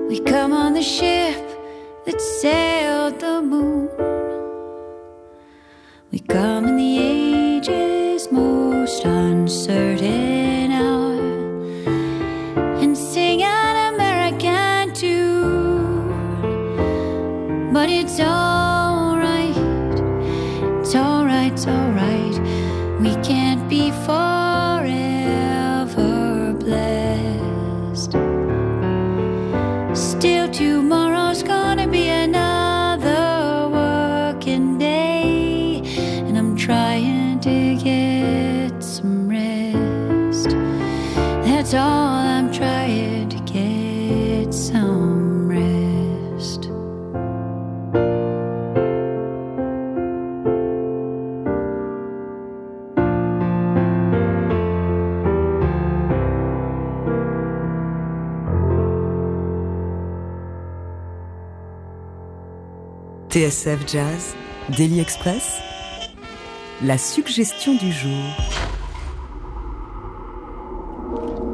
We 0.07 0.19
come 0.19 0.53
on 0.53 0.73
the 0.73 0.83
ship 0.83 1.43
that 2.05 2.21
sailed 2.21 3.19
the 3.19 3.41
moon. 3.41 3.89
We 6.11 6.19
come 6.19 6.74
TSF 63.35 63.79
Jazz, 63.85 64.33
Daily 64.77 65.01
Express, 65.01 65.57
la 66.81 66.97
suggestion 66.97 67.75
du 67.75 67.91
jour. 67.91 68.23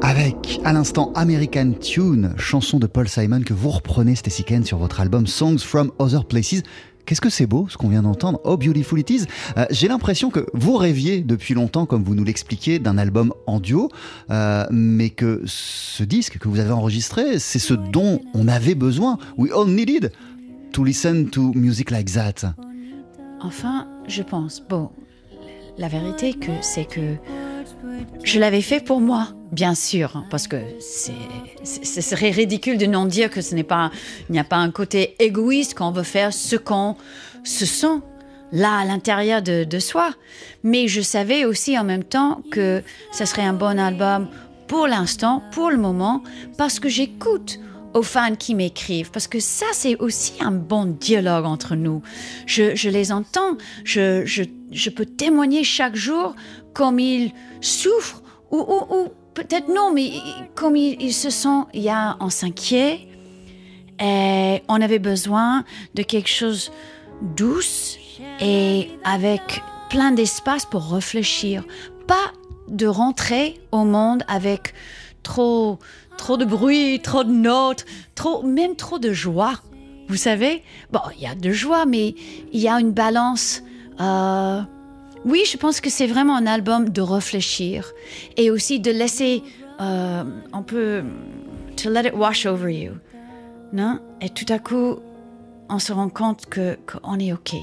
Avec 0.00 0.60
à 0.62 0.72
l'instant 0.72 1.10
American 1.16 1.72
Tune, 1.72 2.34
chanson 2.36 2.78
de 2.78 2.86
Paul 2.86 3.08
Simon 3.08 3.40
que 3.42 3.52
vous 3.52 3.70
reprenez 3.70 4.14
Stacy 4.14 4.44
Ken 4.44 4.64
sur 4.64 4.78
votre 4.78 5.00
album 5.00 5.26
Songs 5.26 5.58
from 5.58 5.90
Other 5.98 6.24
Places. 6.24 6.62
Qu'est-ce 7.04 7.20
que 7.20 7.30
c'est 7.30 7.48
beau 7.48 7.66
ce 7.68 7.76
qu'on 7.76 7.88
vient 7.88 8.02
d'entendre? 8.02 8.40
Oh 8.44 8.56
Beautiful 8.56 9.00
It 9.00 9.10
Is 9.10 9.24
Euh, 9.56 9.66
J'ai 9.70 9.88
l'impression 9.88 10.30
que 10.30 10.46
vous 10.54 10.76
rêviez 10.76 11.20
depuis 11.22 11.52
longtemps, 11.52 11.84
comme 11.84 12.04
vous 12.04 12.14
nous 12.14 12.22
l'expliquiez, 12.22 12.78
d'un 12.78 12.96
album 12.96 13.34
en 13.48 13.58
duo, 13.58 13.88
euh, 14.30 14.64
mais 14.70 15.10
que 15.10 15.42
ce 15.46 16.04
disque 16.04 16.38
que 16.38 16.46
vous 16.46 16.60
avez 16.60 16.70
enregistré, 16.70 17.40
c'est 17.40 17.58
ce 17.58 17.74
dont 17.74 18.20
on 18.34 18.46
avait 18.46 18.76
besoin. 18.76 19.18
We 19.36 19.50
all 19.52 19.66
needed 19.66 20.12
to 20.72 20.84
listen 20.84 21.28
to 21.30 21.52
music 21.54 21.90
like 21.90 22.12
that. 22.12 22.54
Enfin, 23.40 23.88
je 24.08 24.22
pense. 24.22 24.60
Bon, 24.60 24.90
la 25.78 25.88
vérité 25.88 26.36
c'est 26.60 26.84
que 26.84 27.16
je 28.24 28.38
l'avais 28.38 28.62
fait 28.62 28.80
pour 28.84 29.00
moi, 29.00 29.28
bien 29.50 29.74
sûr, 29.74 30.16
hein, 30.16 30.24
parce 30.30 30.48
que 30.48 30.56
ce 30.82 32.00
serait 32.00 32.30
ridicule 32.30 32.78
de 32.78 32.86
non 32.86 33.06
dire 33.06 33.30
que 33.30 33.40
ce 33.40 33.54
n'est 33.54 33.64
pas, 33.64 33.90
il 34.28 34.32
n'y 34.32 34.38
a 34.38 34.44
pas 34.44 34.56
un 34.56 34.70
côté 34.70 35.14
égoïste 35.18 35.74
qu'on 35.74 35.90
veut 35.90 36.02
faire 36.02 36.32
ce 36.32 36.56
qu'on 36.56 36.96
se 37.44 37.66
sent 37.66 38.00
là 38.52 38.78
à 38.78 38.84
l'intérieur 38.84 39.42
de, 39.42 39.64
de 39.64 39.78
soi. 39.78 40.10
Mais 40.62 40.88
je 40.88 41.00
savais 41.00 41.44
aussi 41.44 41.78
en 41.78 41.84
même 41.84 42.04
temps 42.04 42.42
que 42.50 42.82
ce 43.12 43.24
serait 43.24 43.42
un 43.42 43.54
bon 43.54 43.78
album 43.78 44.28
pour 44.68 44.86
l'instant, 44.86 45.42
pour 45.52 45.70
le 45.70 45.76
moment, 45.76 46.22
parce 46.56 46.80
que 46.80 46.88
j'écoute 46.88 47.58
aux 47.94 48.02
fans 48.02 48.34
qui 48.34 48.54
m'écrivent, 48.54 49.10
parce 49.10 49.26
que 49.26 49.40
ça, 49.40 49.66
c'est 49.72 49.96
aussi 49.98 50.34
un 50.40 50.52
bon 50.52 50.86
dialogue 50.86 51.44
entre 51.44 51.74
nous. 51.74 52.02
Je, 52.46 52.88
les 52.88 53.12
entends, 53.12 53.56
je, 53.84 54.88
peux 54.90 55.06
témoigner 55.06 55.64
chaque 55.64 55.96
jour 55.96 56.34
comme 56.72 56.98
ils 56.98 57.32
souffrent, 57.60 58.22
ou, 58.50 58.66
peut-être 59.34 59.68
non, 59.68 59.92
mais 59.92 60.12
comme 60.54 60.76
ils, 60.76 61.12
se 61.12 61.30
sentent, 61.30 61.68
il 61.74 61.82
y 61.82 61.88
a 61.88 62.16
en 62.20 62.30
s'inquiète, 62.30 63.00
et 64.00 64.62
on 64.68 64.80
avait 64.80 64.98
besoin 64.98 65.64
de 65.94 66.02
quelque 66.02 66.28
chose 66.28 66.72
douce 67.36 67.98
et 68.40 68.90
avec 69.04 69.62
plein 69.90 70.10
d'espace 70.10 70.66
pour 70.66 70.92
réfléchir. 70.92 71.64
Pas 72.06 72.32
de 72.68 72.86
rentrer 72.86 73.60
au 73.70 73.84
monde 73.84 74.24
avec 74.26 74.74
trop, 75.22 75.78
trop 76.16 76.36
de 76.36 76.44
bruit, 76.44 77.00
trop 77.00 77.24
de 77.24 77.30
notes, 77.32 77.84
trop, 78.14 78.42
même 78.42 78.76
trop 78.76 78.98
de 78.98 79.12
joie. 79.12 79.54
Vous 80.08 80.16
savez, 80.16 80.62
bon, 80.90 81.00
il 81.16 81.22
y 81.22 81.26
a 81.26 81.34
de 81.34 81.50
joie, 81.50 81.86
mais 81.86 82.14
il 82.52 82.60
y 82.60 82.68
a 82.68 82.78
une 82.78 82.92
balance. 82.92 83.62
euh, 84.00 84.60
oui, 85.24 85.44
je 85.46 85.56
pense 85.56 85.80
que 85.80 85.88
c'est 85.88 86.08
vraiment 86.08 86.36
un 86.36 86.46
album 86.46 86.88
de 86.88 87.00
réfléchir 87.00 87.92
et 88.36 88.50
aussi 88.50 88.80
de 88.80 88.90
laisser, 88.90 89.42
euh, 89.80 90.24
on 90.52 90.62
peut, 90.62 91.04
to 91.76 91.90
let 91.90 92.08
it 92.08 92.14
wash 92.14 92.44
over 92.44 92.72
you, 92.72 92.92
non? 93.72 94.00
Et 94.20 94.28
tout 94.28 94.46
à 94.52 94.58
coup, 94.58 94.96
on 95.68 95.78
se 95.78 95.92
rend 95.92 96.08
compte 96.08 96.46
que 96.46 96.76
qu'on 96.86 97.18
est 97.20 97.32
ok. 97.32 97.54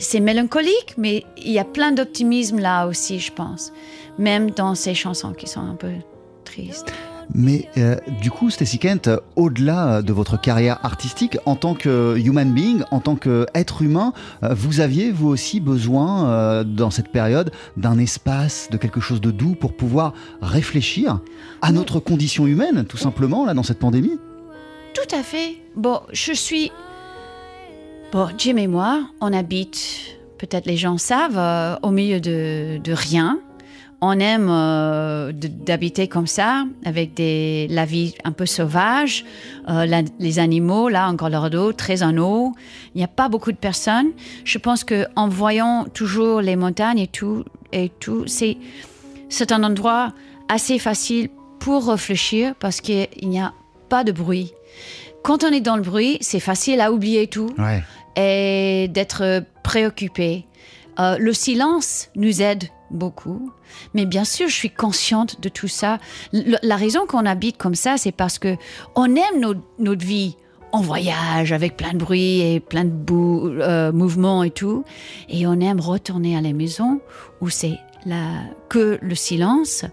C'est 0.00 0.20
mélancolique, 0.20 0.94
mais 0.96 1.24
il 1.36 1.52
y 1.52 1.58
a 1.58 1.64
plein 1.64 1.92
d'optimisme 1.92 2.58
là 2.58 2.86
aussi, 2.86 3.18
je 3.18 3.32
pense, 3.32 3.72
même 4.18 4.50
dans 4.52 4.74
ces 4.74 4.94
chansons 4.94 5.32
qui 5.32 5.46
sont 5.46 5.60
un 5.60 5.74
peu 5.74 5.92
tristes. 6.44 6.92
Mais 7.38 7.68
euh, 7.76 7.96
du 8.22 8.30
coup, 8.30 8.48
Stacy 8.48 8.78
Kent, 8.78 9.08
euh, 9.08 9.18
au-delà 9.36 10.00
de 10.00 10.12
votre 10.14 10.40
carrière 10.40 10.78
artistique, 10.82 11.36
en 11.44 11.54
tant 11.54 11.74
que 11.74 12.16
human 12.16 12.50
being, 12.54 12.82
en 12.90 13.00
tant 13.00 13.14
qu'être 13.14 13.82
humain, 13.82 14.14
euh, 14.42 14.54
vous 14.54 14.80
aviez 14.80 15.12
vous 15.12 15.28
aussi 15.28 15.60
besoin, 15.60 16.30
euh, 16.30 16.64
dans 16.64 16.90
cette 16.90 17.08
période, 17.08 17.52
d'un 17.76 17.98
espace, 17.98 18.68
de 18.70 18.78
quelque 18.78 19.00
chose 19.00 19.20
de 19.20 19.30
doux 19.30 19.54
pour 19.54 19.76
pouvoir 19.76 20.14
réfléchir 20.40 21.20
à 21.60 21.72
notre 21.72 22.00
condition 22.00 22.46
humaine, 22.46 22.86
tout 22.86 22.96
simplement, 22.96 23.44
là, 23.44 23.52
dans 23.52 23.62
cette 23.62 23.80
pandémie? 23.80 24.18
Tout 24.94 25.14
à 25.14 25.22
fait. 25.22 25.56
Bon, 25.76 26.00
je 26.14 26.32
suis. 26.32 26.72
Bon, 28.12 28.28
Jim 28.38 28.56
et 28.56 28.66
moi, 28.66 29.10
on 29.20 29.34
habite, 29.34 30.16
peut-être 30.38 30.64
les 30.64 30.78
gens 30.78 30.96
savent, 30.96 31.36
euh, 31.36 31.76
au 31.82 31.90
milieu 31.90 32.18
de, 32.18 32.78
de 32.82 32.92
rien. 32.94 33.40
On 34.02 34.20
aime 34.20 34.48
euh, 34.50 35.32
d'habiter 35.32 36.06
comme 36.06 36.26
ça, 36.26 36.64
avec 36.84 37.14
des, 37.14 37.66
la 37.70 37.86
vie 37.86 38.14
un 38.24 38.32
peu 38.32 38.44
sauvage, 38.44 39.24
euh, 39.70 39.86
la- 39.86 40.02
les 40.18 40.38
animaux, 40.38 40.88
là, 40.90 41.08
en 41.08 41.16
Colorado, 41.16 41.72
très 41.72 42.02
en 42.02 42.16
haut. 42.18 42.52
Il 42.94 42.98
n'y 42.98 43.04
a 43.04 43.08
pas 43.08 43.28
beaucoup 43.30 43.52
de 43.52 43.56
personnes. 43.56 44.08
Je 44.44 44.58
pense 44.58 44.84
que 44.84 45.06
en 45.16 45.28
voyant 45.28 45.86
toujours 45.92 46.42
les 46.42 46.56
montagnes 46.56 46.98
et 46.98 47.06
tout, 47.06 47.44
et 47.72 47.88
tout, 48.00 48.24
c'est 48.26 48.58
c'est 49.28 49.50
un 49.50 49.64
endroit 49.64 50.12
assez 50.48 50.78
facile 50.78 51.30
pour 51.58 51.88
réfléchir 51.88 52.54
parce 52.60 52.80
qu'il 52.80 53.08
n'y 53.22 53.40
a 53.40 53.52
pas 53.88 54.04
de 54.04 54.12
bruit. 54.12 54.52
Quand 55.24 55.42
on 55.42 55.48
est 55.48 55.60
dans 55.60 55.76
le 55.76 55.82
bruit, 55.82 56.18
c'est 56.20 56.38
facile 56.38 56.80
à 56.80 56.92
oublier 56.92 57.26
tout 57.28 57.50
Ouais. 57.58 57.82
et 58.14 58.88
d'être 58.88 59.42
préoccupé. 59.64 60.44
Euh, 61.00 61.16
le 61.18 61.32
silence 61.32 62.08
nous 62.14 62.40
aide 62.42 62.64
beaucoup, 62.90 63.50
mais 63.94 64.06
bien 64.06 64.24
sûr, 64.24 64.48
je 64.48 64.54
suis 64.54 64.70
consciente 64.70 65.40
de 65.40 65.48
tout 65.48 65.68
ça. 65.68 65.98
La 66.32 66.76
raison 66.76 67.06
qu'on 67.06 67.26
habite 67.26 67.56
comme 67.56 67.74
ça, 67.74 67.96
c'est 67.96 68.12
parce 68.12 68.38
que 68.38 68.56
on 68.94 69.14
aime 69.14 69.60
notre, 69.78 70.04
vie. 70.04 70.36
On 70.72 70.80
voyage 70.80 71.52
avec 71.52 71.76
plein 71.76 71.92
de 71.92 71.98
bruit 71.98 72.40
et 72.40 72.60
plein 72.60 72.84
de 72.84 72.92
euh, 73.12 73.92
mouvements 73.92 74.42
et 74.42 74.50
tout, 74.50 74.84
et 75.28 75.46
on 75.46 75.60
aime 75.60 75.80
retourner 75.80 76.36
à 76.36 76.40
la 76.40 76.52
maison 76.52 77.00
où 77.40 77.48
c'est 77.48 77.78
que 78.68 78.98
le 79.02 79.14
silence 79.14 79.84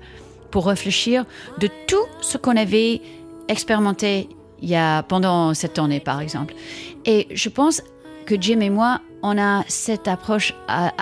pour 0.52 0.68
réfléchir 0.68 1.26
de 1.60 1.68
tout 1.88 2.06
ce 2.22 2.38
qu'on 2.38 2.56
avait 2.56 3.02
expérimenté 3.48 4.30
il 4.62 4.70
y 4.70 4.76
a, 4.76 5.04
pendant 5.04 5.54
cette 5.54 5.78
année, 5.78 6.00
par 6.00 6.22
exemple. 6.22 6.54
Et 7.06 7.28
je 7.32 7.50
pense 7.50 7.82
que 8.26 8.36
Jim 8.40 8.62
et 8.62 8.70
moi, 8.70 9.02
on 9.22 9.38
a 9.38 9.64
cette 9.68 10.08
approche 10.08 10.54
à- 10.68 10.94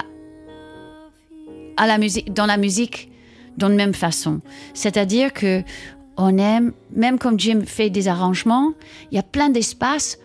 à 1.78 1.88
la 1.88 1.98
musique, 1.98 2.34
dans 2.34 2.46
la 2.46 2.58
musique 2.58 3.10
dans 3.58 3.68
la 3.70 3.76
même 3.76 3.94
façon. 3.94 4.42
C'est-à-dire 4.74 5.34
que 5.34 5.62
on 6.18 6.38
aime, 6.38 6.74
même 6.96 7.18
comme 7.20 7.40
Jim 7.40 7.62
fait 7.66 7.90
des 7.90 8.08
arrangements, 8.08 8.74
il 9.12 9.16
y 9.16 9.20
a 9.20 9.24
plein 9.24 9.50
d'espace 9.50 10.18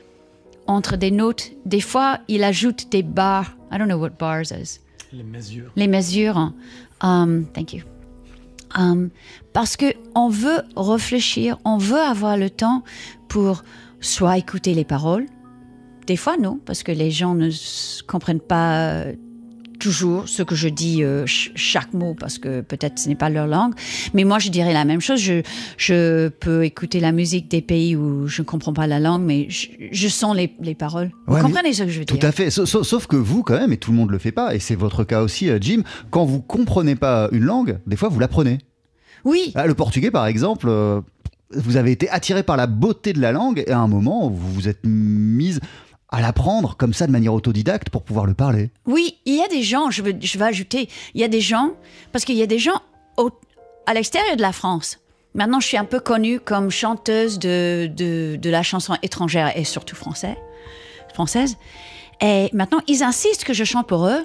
entre 0.66 0.96
des 0.96 1.10
notes. 1.10 1.52
Des 1.64 1.80
fois, 1.80 2.18
il 2.28 2.44
ajoute 2.44 2.90
des 2.90 3.02
bars. 3.02 3.56
I 3.72 3.78
don't 3.78 3.86
know 3.88 3.98
what 3.98 4.10
bars 4.18 4.50
is 4.52 4.80
Les 5.12 5.22
mesures. 5.24 5.72
les 5.76 5.88
mesures. 5.88 6.36
hein. 6.38 6.54
Um, 7.02 7.46
thank 7.52 7.72
you. 7.72 7.82
Um, 8.76 9.10
parce 9.52 9.76
que 9.76 9.86
on 10.14 10.28
veut 10.28 10.62
réfléchir, 10.76 11.58
on 11.64 11.78
veut 11.78 12.00
avoir 12.00 12.36
le 12.36 12.50
temps 12.50 12.82
pour 13.28 13.64
soit 14.00 14.38
écouter 14.38 14.74
les 14.74 14.84
paroles. 14.84 15.26
Des 16.06 16.16
fois, 16.16 16.36
non, 16.36 16.60
parce 16.64 16.82
que 16.82 16.92
les 16.92 17.10
gens 17.10 17.34
ne 17.34 17.50
comprennent 18.06 18.40
pas 18.40 18.90
euh, 18.90 19.12
toujours 19.86 20.28
ce 20.28 20.42
que 20.42 20.56
je 20.56 20.68
dis, 20.68 21.04
euh, 21.04 21.20
ch- 21.26 21.52
chaque 21.54 21.92
mot, 21.94 22.14
parce 22.18 22.38
que 22.38 22.60
peut-être 22.60 22.98
ce 22.98 23.08
n'est 23.08 23.14
pas 23.14 23.30
leur 23.30 23.46
langue. 23.46 23.72
Mais 24.14 24.24
moi, 24.24 24.40
je 24.40 24.48
dirais 24.48 24.72
la 24.72 24.84
même 24.84 25.00
chose. 25.00 25.20
Je, 25.20 25.42
je 25.78 26.26
peux 26.28 26.64
écouter 26.64 26.98
la 26.98 27.12
musique 27.12 27.48
des 27.48 27.62
pays 27.62 27.94
où 27.94 28.26
je 28.26 28.42
ne 28.42 28.46
comprends 28.46 28.72
pas 28.72 28.88
la 28.88 28.98
langue, 28.98 29.22
mais 29.22 29.46
je, 29.48 29.68
je 29.92 30.08
sens 30.08 30.34
les, 30.36 30.52
les 30.60 30.74
paroles. 30.74 31.10
Vous 31.28 31.34
Ouais, 31.36 31.40
comprenez 31.40 31.72
ce 31.72 31.84
que 31.84 31.90
je 31.90 32.00
veux 32.00 32.04
Tout 32.04 32.16
dire 32.16 32.28
à 32.28 32.32
fait. 32.32 32.50
Sa- 32.50 32.66
sa- 32.66 32.82
Sauf 32.82 33.06
que 33.06 33.14
vous, 33.16 33.44
quand 33.44 33.56
même, 33.58 33.72
et 33.72 33.76
tout 33.76 33.92
le 33.92 33.96
monde 33.96 34.10
le 34.10 34.18
fait 34.18 34.32
pas, 34.32 34.54
et 34.56 34.58
c'est 34.58 34.74
votre 34.74 35.04
cas 35.04 35.22
aussi, 35.22 35.48
euh, 35.50 35.58
Jim, 35.60 35.82
quand 36.10 36.24
vous 36.24 36.40
comprenez 36.40 36.96
pas 36.96 37.28
une 37.30 37.44
langue, 37.44 37.78
des 37.86 37.94
fois 37.96 38.08
vous 38.08 38.18
l'apprenez. 38.18 38.58
Oui. 39.24 39.52
Ah, 39.54 39.66
Le 39.68 39.74
portugais, 39.74 40.10
par 40.10 40.26
exemple, 40.26 40.66
euh, 40.68 41.00
vous 41.54 41.76
avez 41.76 41.92
été 41.92 42.08
attiré 42.10 42.42
par 42.42 42.56
la 42.56 42.66
beauté 42.66 43.12
de 43.12 43.20
la 43.20 43.30
langue, 43.30 43.62
et 43.66 43.70
à 43.70 43.78
un 43.78 43.86
moment, 43.88 44.28
vous 44.28 44.52
vous 44.52 44.66
êtes 44.68 44.84
mise 44.84 45.60
à 46.16 46.22
l'apprendre 46.22 46.76
comme 46.78 46.94
ça 46.94 47.06
de 47.06 47.12
manière 47.12 47.34
autodidacte 47.34 47.90
pour 47.90 48.02
pouvoir 48.02 48.24
le 48.24 48.32
parler. 48.32 48.70
Oui, 48.86 49.18
il 49.26 49.34
y 49.36 49.42
a 49.42 49.48
des 49.48 49.62
gens, 49.62 49.90
je, 49.90 50.00
veux, 50.02 50.14
je 50.18 50.38
vais 50.38 50.46
ajouter, 50.46 50.88
il 51.14 51.20
y 51.20 51.24
a 51.24 51.28
des 51.28 51.42
gens, 51.42 51.72
parce 52.10 52.24
qu'il 52.24 52.36
y 52.36 52.42
a 52.42 52.46
des 52.46 52.58
gens 52.58 52.80
au- 53.18 53.30
à 53.86 53.92
l'extérieur 53.92 54.34
de 54.36 54.40
la 54.40 54.52
France. 54.52 54.98
Maintenant, 55.34 55.60
je 55.60 55.66
suis 55.66 55.76
un 55.76 55.84
peu 55.84 56.00
connue 56.00 56.40
comme 56.40 56.70
chanteuse 56.70 57.38
de, 57.38 57.90
de, 57.94 58.36
de 58.36 58.50
la 58.50 58.62
chanson 58.62 58.96
étrangère 59.02 59.52
et 59.58 59.64
surtout 59.64 59.94
français, 59.94 60.38
française. 61.12 61.56
Et 62.22 62.48
maintenant, 62.54 62.80
ils 62.86 63.02
insistent 63.02 63.44
que 63.44 63.52
je 63.52 63.64
chante 63.64 63.86
pour 63.86 64.06
eux 64.06 64.24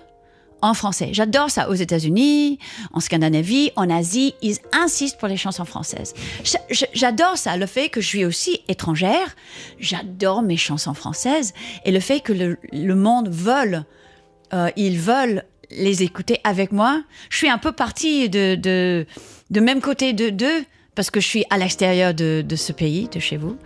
en 0.62 0.74
français. 0.74 1.10
J'adore 1.12 1.50
ça 1.50 1.70
aux 1.70 1.74
États-Unis, 1.74 2.60
en 2.94 3.00
Scandinavie, 3.00 3.72
en 3.76 3.90
Asie. 3.90 4.36
Ils 4.42 4.58
insistent 4.72 5.20
pour 5.20 5.28
les 5.28 5.38
chansons 5.38 5.66
françaises. 5.66 6.14
J'adore 6.94 7.38
ça, 7.38 7.58
le 7.58 7.66
fait 7.66 7.90
que 7.90 8.02
je 8.02 8.08
suis 8.08 8.26
aussi 8.26 8.62
étrangère. 8.68 9.36
J'adore 9.80 10.42
mes 10.42 10.58
chansons 10.58 10.94
françaises 10.94 11.54
et 11.86 11.92
le 11.92 12.00
fait 12.00 12.20
que 12.20 12.34
le, 12.34 12.96
monde 12.96 13.30
veuille, 13.30 13.82
euh, 14.54 14.70
ils 14.76 15.00
veulent 15.00 15.44
les 15.70 16.04
écouter 16.04 16.40
avec 16.44 16.72
moi. 16.72 17.04
Je 17.30 17.38
suis 17.38 17.50
un 17.50 17.58
peu 17.58 17.72
partie 17.72 18.30
de 18.30 19.06
même 19.50 19.82
côté 19.82 20.14
de 20.14 20.30
d'eux 20.30 20.66
parce 20.96 21.10
que 21.10 21.20
je 21.20 21.28
suis 21.28 21.46
à 21.50 21.58
l'extérieur 21.58 22.14
de, 22.14 22.44
de 22.46 22.56
ce 22.56 22.74
pays, 22.74 23.08
de 23.08 23.20
chez 23.20 23.38
vous. 23.38 23.58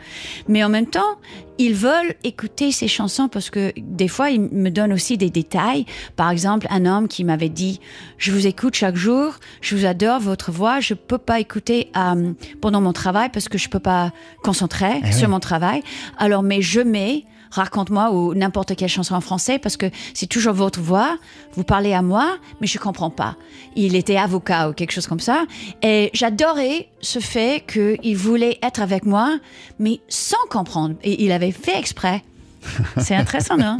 Mais 0.47 0.63
en 0.63 0.69
même 0.69 0.85
temps, 0.85 1.17
ils 1.57 1.73
veulent 1.73 2.13
écouter 2.23 2.71
ces 2.71 2.87
chansons 2.87 3.29
parce 3.29 3.49
que 3.49 3.73
des 3.77 4.07
fois, 4.07 4.29
ils 4.29 4.41
me 4.41 4.69
donnent 4.69 4.93
aussi 4.93 5.17
des 5.17 5.29
détails. 5.31 5.85
Par 6.15 6.29
exemple, 6.29 6.67
un 6.69 6.85
homme 6.85 7.07
qui 7.07 7.23
m'avait 7.23 7.49
dit 7.49 7.79
Je 8.17 8.31
vous 8.31 8.45
écoute 8.45 8.75
chaque 8.75 8.95
jour, 8.95 9.35
je 9.61 9.75
vous 9.75 9.85
adore, 9.85 10.19
votre 10.19 10.51
voix, 10.51 10.79
je 10.79 10.93
peux 10.93 11.17
pas 11.17 11.39
écouter 11.39 11.91
euh, 11.97 12.33
pendant 12.61 12.81
mon 12.81 12.93
travail 12.93 13.29
parce 13.33 13.49
que 13.49 13.57
je 13.57 13.69
peux 13.69 13.79
pas 13.79 14.11
concentrer 14.43 15.01
Eh 15.03 15.11
sur 15.11 15.29
mon 15.29 15.39
travail. 15.39 15.81
Alors, 16.17 16.43
mais 16.43 16.61
je 16.61 16.81
mets 16.81 17.25
raconte-moi 17.55 18.11
ou 18.11 18.33
n'importe 18.33 18.75
quelle 18.75 18.89
chanson 18.89 19.15
en 19.15 19.21
français 19.21 19.59
parce 19.59 19.77
que 19.77 19.87
c'est 20.13 20.27
toujours 20.27 20.53
votre 20.53 20.79
voix, 20.79 21.17
vous 21.53 21.63
parlez 21.63 21.93
à 21.93 22.01
moi, 22.01 22.37
mais 22.61 22.67
je 22.67 22.77
comprends 22.77 23.09
pas. 23.09 23.35
Il 23.75 23.95
était 23.95 24.17
avocat 24.17 24.69
ou 24.69 24.73
quelque 24.73 24.91
chose 24.91 25.07
comme 25.07 25.19
ça 25.19 25.45
et 25.81 26.09
j'adorais 26.13 26.89
ce 27.01 27.19
fait 27.19 27.63
qu'il 27.65 28.17
voulait 28.17 28.59
être 28.61 28.81
avec 28.81 29.05
moi, 29.05 29.39
mais 29.79 29.99
sans 30.07 30.37
comprendre. 30.49 30.95
Et 31.03 31.23
il 31.23 31.31
avait 31.31 31.51
fait 31.51 31.77
exprès. 31.77 32.23
C'est 32.97 33.15
intéressant, 33.15 33.57
non? 33.57 33.77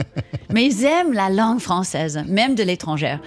Mais 0.53 0.65
ils 0.65 0.83
aiment 0.85 1.13
la 1.13 1.29
langue 1.29 1.59
française, 1.59 2.23
même 2.27 2.55
de 2.55 2.63
l'étrangère. 2.63 3.19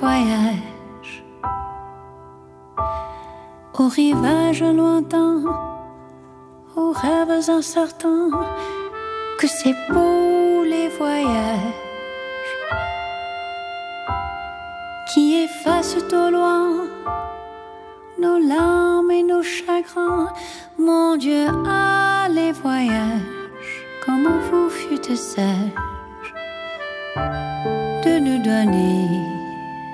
Les 0.00 0.06
voyages 0.06 1.24
aux 3.78 3.88
rivages 3.88 4.62
lointains, 4.62 5.44
aux 6.76 6.92
rêves 6.92 7.48
incertains, 7.48 8.30
que 9.38 9.46
c'est 9.46 9.74
beau 9.90 10.64
les 10.64 10.88
voyages 10.88 11.74
qui 15.12 15.44
effacent 15.44 15.96
au 16.12 16.30
loin 16.30 16.86
nos 18.18 18.38
larmes 18.38 19.10
et 19.10 19.22
nos 19.22 19.42
chagrins. 19.42 20.28
Mon 20.78 21.16
Dieu, 21.16 21.46
ah, 21.66 22.26
les 22.30 22.52
voyages, 22.52 23.86
comment 24.04 24.38
vous 24.50 24.68
fûtes 24.68 25.16
sage 25.16 26.34
de 28.04 28.18
nous 28.18 28.42
donner 28.42 29.39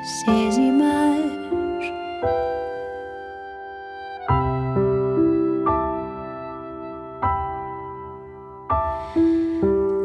ces 0.06 0.56
images. 0.56 1.92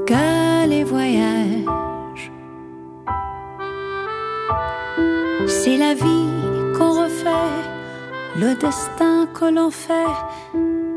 Car 0.08 0.66
les 0.68 0.84
voyages, 0.84 2.32
c'est 5.48 5.78
la 5.78 5.94
vie 5.94 6.30
qu'on 6.76 6.94
refait, 7.04 7.30
le 8.38 8.56
destin 8.56 9.28
que 9.36 9.46
l'on 9.46 9.70
fait, 9.70 10.18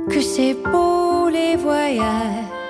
que 0.09 0.21
c'est 0.23 0.55
beau 0.55 1.29
les 1.29 1.57
voyages. 1.57 2.64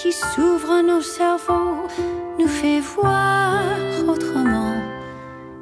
Qui 0.00 0.12
s'ouvre 0.12 0.80
nos 0.80 1.02
cerveaux 1.02 1.88
nous 2.38 2.46
fait 2.46 2.80
voir 2.80 3.64
autrement. 4.06 4.74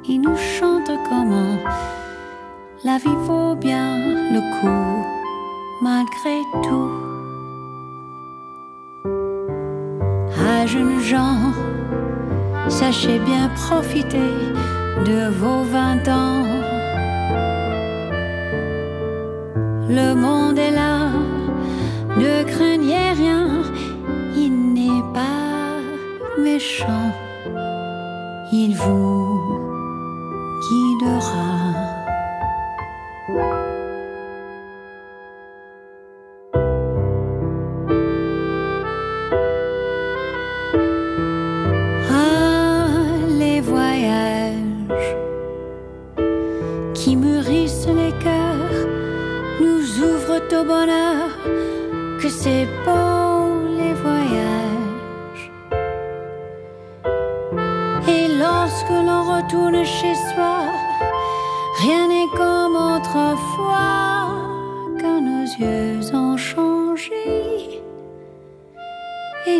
Il 0.05 0.21
nous 0.21 0.37
chante 0.37 0.91
comment 1.09 1.57
la 2.83 2.97
vie 2.99 3.19
vaut 3.27 3.55
bien 3.55 3.97
le 4.35 4.41
coup 4.55 5.05
malgré 5.81 6.37
tout. 6.63 6.91
Ah, 10.47 10.65
jeunes 10.67 10.99
gens, 10.99 11.51
sachez 12.69 13.17
bien 13.19 13.49
profiter 13.55 14.31
de 15.03 15.29
vos 15.29 15.63
vingt 15.63 16.07
ans. 16.07 16.43
Le 19.89 20.13
monde 20.13 20.59
est 20.59 20.71
là, 20.71 21.09
ne 22.17 22.43
craignez 22.43 22.76
il 28.53 28.73
vous 28.75 29.39
guidera. 30.61 31.66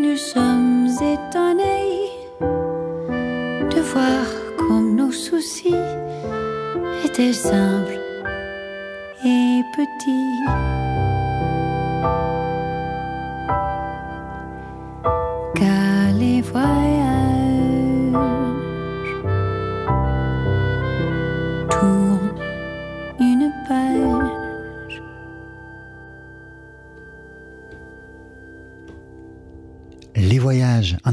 Nous 0.02 0.18
sommes 0.18 0.88
étonnés 1.02 1.66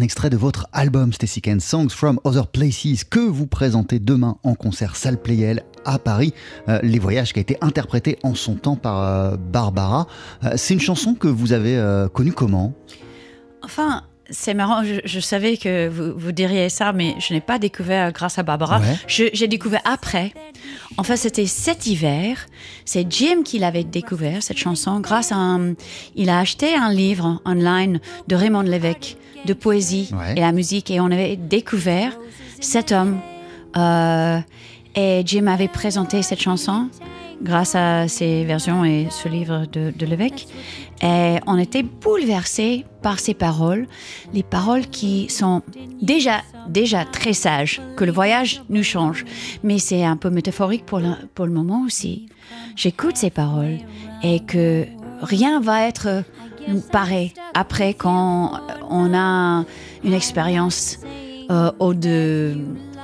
extrait 0.04 0.28
de 0.28 0.36
votre 0.36 0.68
album 0.72 1.12
Stacy 1.12 1.40
Ken 1.40 1.60
Songs 1.60 1.88
from 1.88 2.20
Other 2.24 2.46
Places 2.46 3.04
que 3.04 3.18
vous 3.18 3.46
présentez 3.46 3.98
demain 3.98 4.36
en 4.44 4.54
concert 4.54 4.96
salle 4.96 5.20
Playel 5.20 5.64
à 5.86 5.98
Paris. 5.98 6.34
Euh, 6.68 6.78
Les 6.82 6.98
voyages 6.98 7.32
qui 7.32 7.38
a 7.38 7.42
été 7.42 7.56
interprété 7.62 8.18
en 8.22 8.34
son 8.34 8.54
temps 8.54 8.76
par 8.76 9.02
euh, 9.02 9.36
Barbara. 9.36 10.06
Euh, 10.44 10.52
C'est 10.56 10.74
une 10.74 10.80
chanson 10.80 11.14
que 11.14 11.26
vous 11.26 11.52
avez 11.52 11.82
connue 12.12 12.32
comment? 12.32 12.74
Enfin, 13.62 14.02
c'est 14.30 14.54
marrant, 14.54 14.82
je, 14.84 15.00
je 15.04 15.20
savais 15.20 15.56
que 15.56 15.88
vous, 15.88 16.12
vous 16.16 16.32
diriez 16.32 16.68
ça, 16.68 16.92
mais 16.92 17.14
je 17.18 17.34
n'ai 17.34 17.40
pas 17.40 17.58
découvert 17.58 18.12
grâce 18.12 18.38
à 18.38 18.42
Barbara. 18.42 18.78
Ouais. 18.80 18.96
Je- 19.06 19.30
J'ai 19.32 19.48
découvert 19.48 19.82
après. 19.84 20.32
Enfin, 20.96 21.16
c'était 21.16 21.46
cet 21.46 21.87
hiver. 21.87 22.46
C'est 22.84 23.06
Jim 23.10 23.42
qui 23.44 23.58
l'avait 23.58 23.84
découvert, 23.84 24.42
cette 24.42 24.56
chanson, 24.58 25.00
grâce 25.00 25.32
à 25.32 25.37
un... 25.37 25.74
Il 26.16 26.30
a 26.30 26.38
acheté 26.38 26.74
un 26.74 26.90
livre 26.92 27.40
online 27.44 28.00
de 28.28 28.34
Raymond 28.37 28.62
Lévesque, 28.62 29.16
de 29.44 29.52
poésie 29.52 30.10
Ouais. 30.12 30.34
et 30.37 30.40
la 30.40 30.52
musique, 30.52 30.90
et 30.90 31.00
on 31.00 31.06
avait 31.06 31.37
découvert 31.37 32.12
cet 32.60 32.92
homme. 32.92 33.18
Euh, 33.76 34.38
et 34.96 35.22
Jim 35.26 35.46
avait 35.48 35.68
présenté 35.68 36.22
cette 36.22 36.40
chanson 36.40 36.88
grâce 37.42 37.75
à 37.75 38.09
ces 38.09 38.44
versions 38.44 38.85
et 38.85 39.09
ce 39.11 39.29
livre 39.29 39.66
de, 39.73 40.07
l'évêque. 40.07 40.47
Et 41.03 41.37
on 41.47 41.59
était 41.59 41.83
bouleversés 41.83 42.85
par 43.03 43.18
ces 43.18 43.35
paroles, 43.35 43.87
les 44.33 44.42
paroles 44.42 44.87
qui 44.87 45.29
sont 45.29 45.62
déjà, 46.01 46.42
déjà 46.68 47.05
très 47.05 47.33
sages, 47.33 47.83
que 47.97 48.05
le 48.05 48.12
voyage 48.12 48.62
nous 48.68 48.83
change. 48.83 49.25
Mais 49.62 49.79
c'est 49.79 50.05
un 50.05 50.16
peu 50.16 50.30
métaphorique 50.30 50.87
pour 50.87 51.01
le, 51.01 51.12
pour 51.35 51.47
le 51.47 51.53
moment 51.53 51.82
aussi. 51.85 52.26
J'écoute 52.76 53.16
ces 53.16 53.30
paroles 53.30 53.78
et 54.22 54.41
que 54.41 54.87
rien 55.20 55.61
va 55.61 55.87
être 55.87 56.24
pareil 56.91 57.32
après 57.55 57.95
quand 57.95 58.61
on 58.89 59.14
a 59.14 59.64
une 60.03 60.12
expérience 60.12 60.99
euh, 61.51 61.70
hors 61.78 61.95
de 61.95 62.57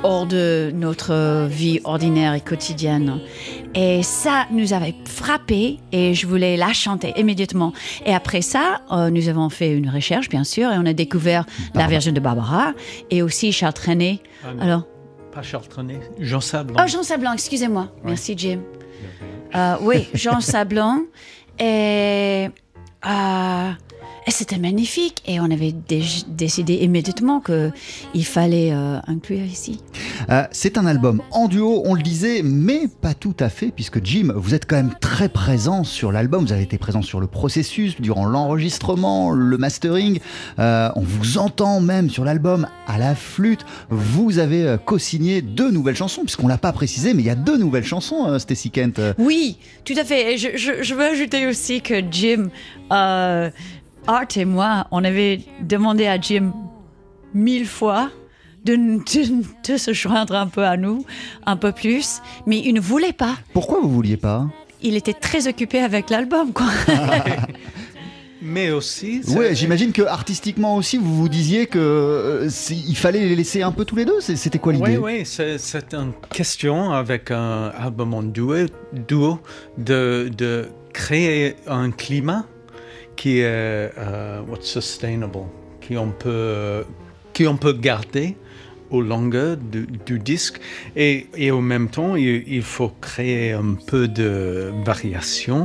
hors 0.02 0.26
de 0.26 0.70
notre 0.74 1.46
vie 1.48 1.80
ordinaire 1.84 2.34
et 2.34 2.40
quotidienne. 2.40 3.20
Et 3.74 4.02
ça 4.02 4.46
nous 4.50 4.72
avait 4.72 4.94
frappé 5.04 5.78
et 5.92 6.14
je 6.14 6.26
voulais 6.26 6.56
la 6.56 6.72
chanter 6.72 7.12
immédiatement. 7.16 7.72
Et 8.06 8.14
après 8.14 8.40
ça, 8.42 8.80
euh, 8.90 9.10
nous 9.10 9.28
avons 9.28 9.48
fait 9.48 9.76
une 9.76 9.88
recherche, 9.88 10.28
bien 10.28 10.44
sûr, 10.44 10.70
et 10.72 10.78
on 10.78 10.86
a 10.86 10.92
découvert 10.92 11.44
la 11.74 11.86
version 11.86 12.12
de 12.12 12.20
Barbara 12.20 12.72
et 13.10 13.22
aussi 13.22 13.52
Charles 13.52 13.74
Trenet. 13.74 14.20
Alors, 14.60 14.84
pas 15.32 15.42
Charles 15.42 15.68
Trenet, 15.68 16.00
Jean 16.18 16.40
Sablon. 16.40 16.76
Oh, 16.78 16.86
Jean 16.88 17.02
Sablon, 17.02 17.32
excusez-moi. 17.32 17.88
Merci, 18.04 18.34
Jim. 18.36 18.60
Euh, 19.54 19.76
oui, 19.82 20.08
Jean 20.14 20.40
Sablon. 20.40 21.06
Et, 21.58 22.48
euh, 23.06 23.70
et 24.26 24.30
c'était 24.30 24.58
magnifique. 24.58 25.22
Et 25.26 25.40
on 25.40 25.50
avait 25.50 25.72
dé- 25.72 26.02
décidé 26.28 26.74
immédiatement 26.74 27.40
qu'il 27.40 28.24
fallait 28.24 28.72
euh, 28.72 28.98
inclure 29.06 29.42
ici. 29.44 29.80
Euh, 30.30 30.44
c'est 30.52 30.78
un 30.78 30.86
album 30.86 31.22
en 31.30 31.48
duo, 31.48 31.82
on 31.84 31.94
le 31.94 32.02
disait, 32.02 32.42
mais 32.42 32.82
pas 33.00 33.14
tout 33.14 33.34
à 33.40 33.48
fait, 33.48 33.70
puisque 33.74 34.04
Jim, 34.04 34.32
vous 34.36 34.54
êtes 34.54 34.66
quand 34.66 34.76
même 34.76 34.94
très 35.00 35.28
présent 35.28 35.84
sur 35.84 36.12
l'album. 36.12 36.44
Vous 36.44 36.52
avez 36.52 36.62
été 36.62 36.78
présent 36.78 37.02
sur 37.02 37.20
le 37.20 37.26
processus, 37.26 38.00
durant 38.00 38.26
l'enregistrement, 38.26 39.30
le 39.30 39.56
mastering. 39.58 40.20
Euh, 40.58 40.90
on 40.96 41.00
vous 41.02 41.38
entend 41.38 41.80
même 41.80 42.10
sur 42.10 42.24
l'album 42.24 42.66
à 42.86 42.98
la 42.98 43.14
flûte. 43.14 43.64
Vous 43.88 44.38
avez 44.38 44.76
co-signé 44.84 45.42
deux 45.42 45.70
nouvelles 45.70 45.96
chansons, 45.96 46.22
puisqu'on 46.22 46.48
l'a 46.48 46.58
pas 46.58 46.72
précisé, 46.72 47.14
mais 47.14 47.22
il 47.22 47.26
y 47.26 47.30
a 47.30 47.34
deux 47.34 47.56
nouvelles 47.56 47.84
chansons, 47.84 48.26
euh, 48.28 48.38
Stacy 48.38 48.70
Kent. 48.70 49.00
Oui, 49.18 49.56
tout 49.84 49.94
à 49.96 50.04
fait. 50.04 50.34
Et 50.34 50.38
je, 50.38 50.48
je- 50.56 50.82
je 50.82 50.94
veux 50.94 51.04
ajouter 51.04 51.46
aussi 51.46 51.80
que 51.80 51.94
Jim, 52.10 52.48
euh, 52.92 53.50
Art 54.06 54.26
et 54.36 54.44
moi, 54.44 54.86
on 54.90 55.04
avait 55.04 55.40
demandé 55.62 56.06
à 56.06 56.20
Jim 56.20 56.52
mille 57.34 57.66
fois 57.66 58.10
de, 58.64 58.74
de- 58.76 59.44
de 59.72 59.76
se 59.76 59.92
joindre 59.92 60.34
un 60.34 60.46
peu 60.48 60.64
à 60.64 60.76
nous, 60.76 61.04
un 61.46 61.56
peu 61.56 61.72
plus, 61.72 62.20
mais 62.46 62.58
il 62.64 62.74
ne 62.74 62.80
voulait 62.80 63.12
pas. 63.12 63.36
Pourquoi 63.52 63.80
vous 63.80 63.88
vouliez 63.90 64.16
pas? 64.16 64.46
Il 64.82 64.96
était 64.96 65.12
très 65.14 65.46
occupé 65.46 65.80
avec 65.80 66.10
l'album, 66.10 66.52
quoi. 66.52 66.66
Mais 68.42 68.70
aussi, 68.70 69.20
Ouais, 69.36 69.54
j'imagine 69.54 69.92
que 69.92 70.00
artistiquement 70.00 70.76
aussi, 70.76 70.96
vous 70.96 71.14
vous 71.14 71.28
disiez 71.28 71.66
que 71.66 71.78
euh, 71.78 72.48
il 72.70 72.96
fallait 72.96 73.20
les 73.20 73.36
laisser 73.36 73.60
un 73.62 73.70
peu 73.70 73.84
tous 73.84 73.96
les 73.96 74.06
deux. 74.06 74.18
C'est- 74.20 74.36
C'était 74.36 74.58
quoi 74.58 74.72
l'idée? 74.72 74.96
Oui, 74.96 75.18
oui, 75.18 75.26
c'est 75.26 75.58
c'est 75.58 75.92
une 75.92 76.12
question 76.32 76.90
avec 76.92 77.30
un 77.30 77.70
album 77.78 78.14
en 78.14 78.22
duo, 78.22 78.54
duo 78.94 79.40
de, 79.76 80.30
de 80.34 80.68
créer 80.94 81.56
un 81.66 81.90
climat 81.90 82.46
qui 83.20 83.32
est 83.40 83.44
euh, 83.98 84.40
what's 84.48 84.66
sustainable, 84.78 85.44
qui 85.82 85.94
on 85.98 86.10
peut, 86.24 86.84
qui 87.34 87.46
on 87.52 87.56
peut 87.64 87.74
garder 87.88 88.28
au 88.90 89.00
longueur 89.12 89.56
du, 89.72 89.82
du 90.08 90.18
disque 90.18 90.56
et, 90.96 91.26
et 91.44 91.50
au 91.58 91.60
même 91.72 91.88
temps 91.96 92.12
il, 92.16 92.42
il 92.58 92.62
faut 92.62 92.92
créer 93.08 93.52
un 93.52 93.74
peu 93.90 94.08
de 94.08 94.72
variation. 94.90 95.60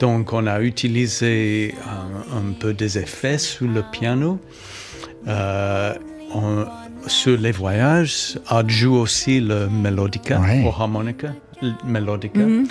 Donc 0.00 0.32
on 0.32 0.44
a 0.48 0.60
utilisé 0.60 1.74
un, 1.96 2.38
un 2.40 2.52
peu 2.62 2.72
des 2.82 2.92
effets 2.98 3.38
sur 3.38 3.68
le 3.76 3.82
piano. 3.96 4.30
Euh, 5.28 5.94
on- 6.34 6.66
sur 7.06 7.36
les 7.38 7.52
voyages, 7.52 8.38
Art 8.46 8.68
joue 8.68 8.94
aussi 9.04 9.40
le 9.40 9.68
melodica, 9.68 10.40
Ouais. 10.40 10.62
au 10.64 10.68
harmonica, 10.70 11.30
melodica. 11.84 12.40
Mhm. 12.40 12.66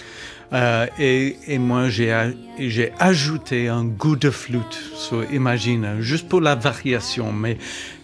Euh, 0.54 0.86
et, 1.00 1.58
moi, 1.58 1.88
j'ai 1.90 2.92
ajouté 3.00 3.70
un 3.70 3.86
goût 3.86 4.18
de 4.18 4.30
flûte, 4.30 4.80
so, 4.96 5.24
imagine, 5.32 6.02
juste 6.02 6.28
pour 6.28 6.42
la 6.42 6.56
variation. 6.56 7.32
Mais, 7.32 7.58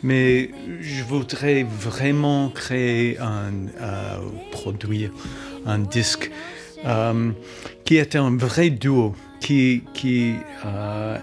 je 0.04 1.04
voudrais 1.04 1.64
vraiment 1.64 2.50
créer 2.50 3.20
un, 3.20 3.52
euh, 3.82 4.20
produire 4.52 5.12
un 5.66 5.80
disque 5.80 6.32
euh, 6.86 7.32
qui 7.84 7.98
était 7.98 8.18
un 8.18 8.36
vrai 8.38 8.70
duo, 8.70 9.14
qui, 9.42 9.84
qui, 9.94 10.36
euh, 10.66 11.18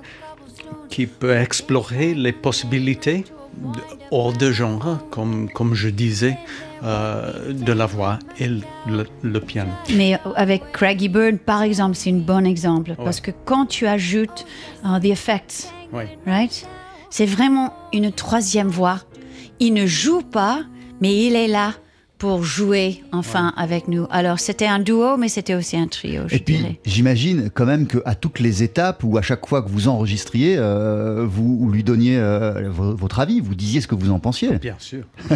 qui 0.91 1.07
peut 1.07 1.35
explorer 1.35 2.15
les 2.15 2.33
possibilités 2.33 3.25
hors 4.11 4.33
de 4.33 4.53
genre, 4.53 4.99
comme, 5.11 5.49
comme 5.49 5.75
je 5.75 5.89
disais, 5.89 6.37
euh, 6.85 7.53
de 7.53 7.73
la 7.73 7.87
voix 7.87 8.19
et 8.39 8.47
le, 8.49 8.61
le- 8.87 9.07
le 9.23 9.41
piano. 9.41 9.71
Mais 9.95 10.19
avec 10.37 10.71
Craigie 10.73 11.09
Bird, 11.09 11.39
par 11.39 11.63
exemple, 11.63 11.95
c'est 11.97 12.11
un 12.11 12.19
bon 12.19 12.47
exemple. 12.47 12.95
Parce 13.05 13.21
que 13.21 13.31
quand 13.45 13.67
tu 13.67 13.87
ajoutes 13.87 14.45
euh, 14.85 14.99
the 15.01 15.07
effects, 15.07 15.73
right? 16.27 16.67
C'est 17.11 17.27
vraiment 17.27 17.73
une 17.93 18.11
troisième 18.13 18.69
voix. 18.69 18.99
Il 19.61 19.73
ne 19.75 19.87
joue 19.87 20.23
pas, 20.23 20.63
mais 21.01 21.15
il 21.27 21.37
est 21.37 21.47
là 21.49 21.73
pour 22.25 22.43
jouer 22.43 23.03
enfin 23.13 23.53
avec 23.55 23.87
nous. 23.87 24.07
Alors 24.11 24.39
c'était 24.41 24.65
un 24.67 24.79
duo, 24.79 25.19
mais 25.19 25.29
c'était 25.29 25.55
aussi 25.55 25.77
un 25.77 25.89
trio, 25.89 26.23
je 26.27 26.37
Et 26.37 26.39
puis, 26.39 26.57
dirais. 26.57 26.81
j'imagine 26.87 27.51
quand 27.53 27.67
même 27.67 27.87
qu'à 27.87 28.15
toutes 28.15 28.39
les 28.41 28.63
étapes 28.63 29.05
ou 29.05 29.19
à 29.19 29.23
chaque 29.23 29.47
fois 29.47 29.61
que 29.61 29.69
vous 29.69 29.89
enregistriez, 29.89 30.57
euh, 30.57 31.27
vous 31.29 31.69
lui 31.71 31.85
donniez 31.85 32.17
euh, 32.17 32.71
vo- 32.71 32.97
votre 32.97 33.21
avis, 33.21 33.41
vous 33.41 33.55
disiez 33.55 33.83
ce 33.83 33.87
que 33.89 33.95
vous 33.95 34.11
en 34.11 34.21
pensiez. 34.21 34.57
Bien 34.57 34.77
sûr. 34.79 35.03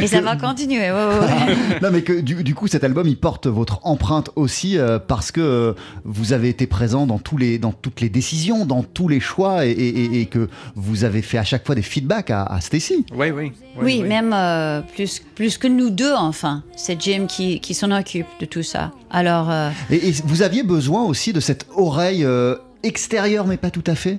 Et 0.00 0.06
ça 0.06 0.22
va 0.22 0.36
continuer. 0.36 0.78
ouais, 0.78 0.92
ouais, 0.92 1.18
ouais. 1.20 1.56
non, 1.82 1.90
mais 1.92 2.00
que 2.00 2.18
du, 2.18 2.42
du 2.42 2.54
coup, 2.54 2.66
cet 2.66 2.82
album, 2.82 3.06
il 3.06 3.18
porte 3.18 3.46
votre 3.46 3.80
empreinte 3.86 4.30
aussi 4.34 4.78
euh, 4.78 4.98
parce 4.98 5.30
que 5.30 5.40
euh, 5.42 5.72
vous 6.04 6.32
avez 6.32 6.48
été 6.48 6.66
présent 6.66 7.06
dans, 7.06 7.18
tous 7.18 7.36
les, 7.36 7.58
dans 7.58 7.72
toutes 7.72 8.00
les 8.00 8.08
décisions, 8.08 8.64
dans 8.64 8.82
tous 8.82 9.08
les 9.08 9.20
choix 9.20 9.66
et, 9.66 9.70
et- 9.72 10.04
et- 10.04 10.20
et 10.22 10.26
que 10.26 10.48
vous 10.74 11.04
avez 11.04 11.20
fait 11.20 11.36
à 11.36 11.44
chaque 11.44 11.66
fois 11.66 11.74
des 11.74 11.82
feedbacks 11.82 12.30
à, 12.30 12.44
à 12.44 12.62
Stacy. 12.62 13.04
Oui, 13.14 13.30
oui. 13.30 13.52
Oui, 13.82 14.02
même 14.02 14.32
euh, 14.34 14.69
plus, 14.94 15.22
plus 15.34 15.58
que 15.58 15.68
nous 15.68 15.90
deux, 15.90 16.14
enfin. 16.14 16.62
C'est 16.76 17.00
Jim 17.00 17.26
qui, 17.26 17.60
qui 17.60 17.74
s'en 17.74 17.90
occupe 17.90 18.26
de 18.40 18.46
tout 18.46 18.62
ça. 18.62 18.92
Alors, 19.10 19.50
euh, 19.50 19.70
Et, 19.90 20.08
et 20.08 20.12
vous 20.24 20.42
aviez 20.42 20.62
besoin 20.62 21.02
aussi 21.04 21.32
de 21.32 21.40
cette 21.40 21.66
oreille 21.74 22.24
euh, 22.24 22.56
extérieure, 22.82 23.46
mais 23.46 23.56
pas 23.56 23.70
tout 23.70 23.84
à 23.86 23.94
fait? 23.94 24.18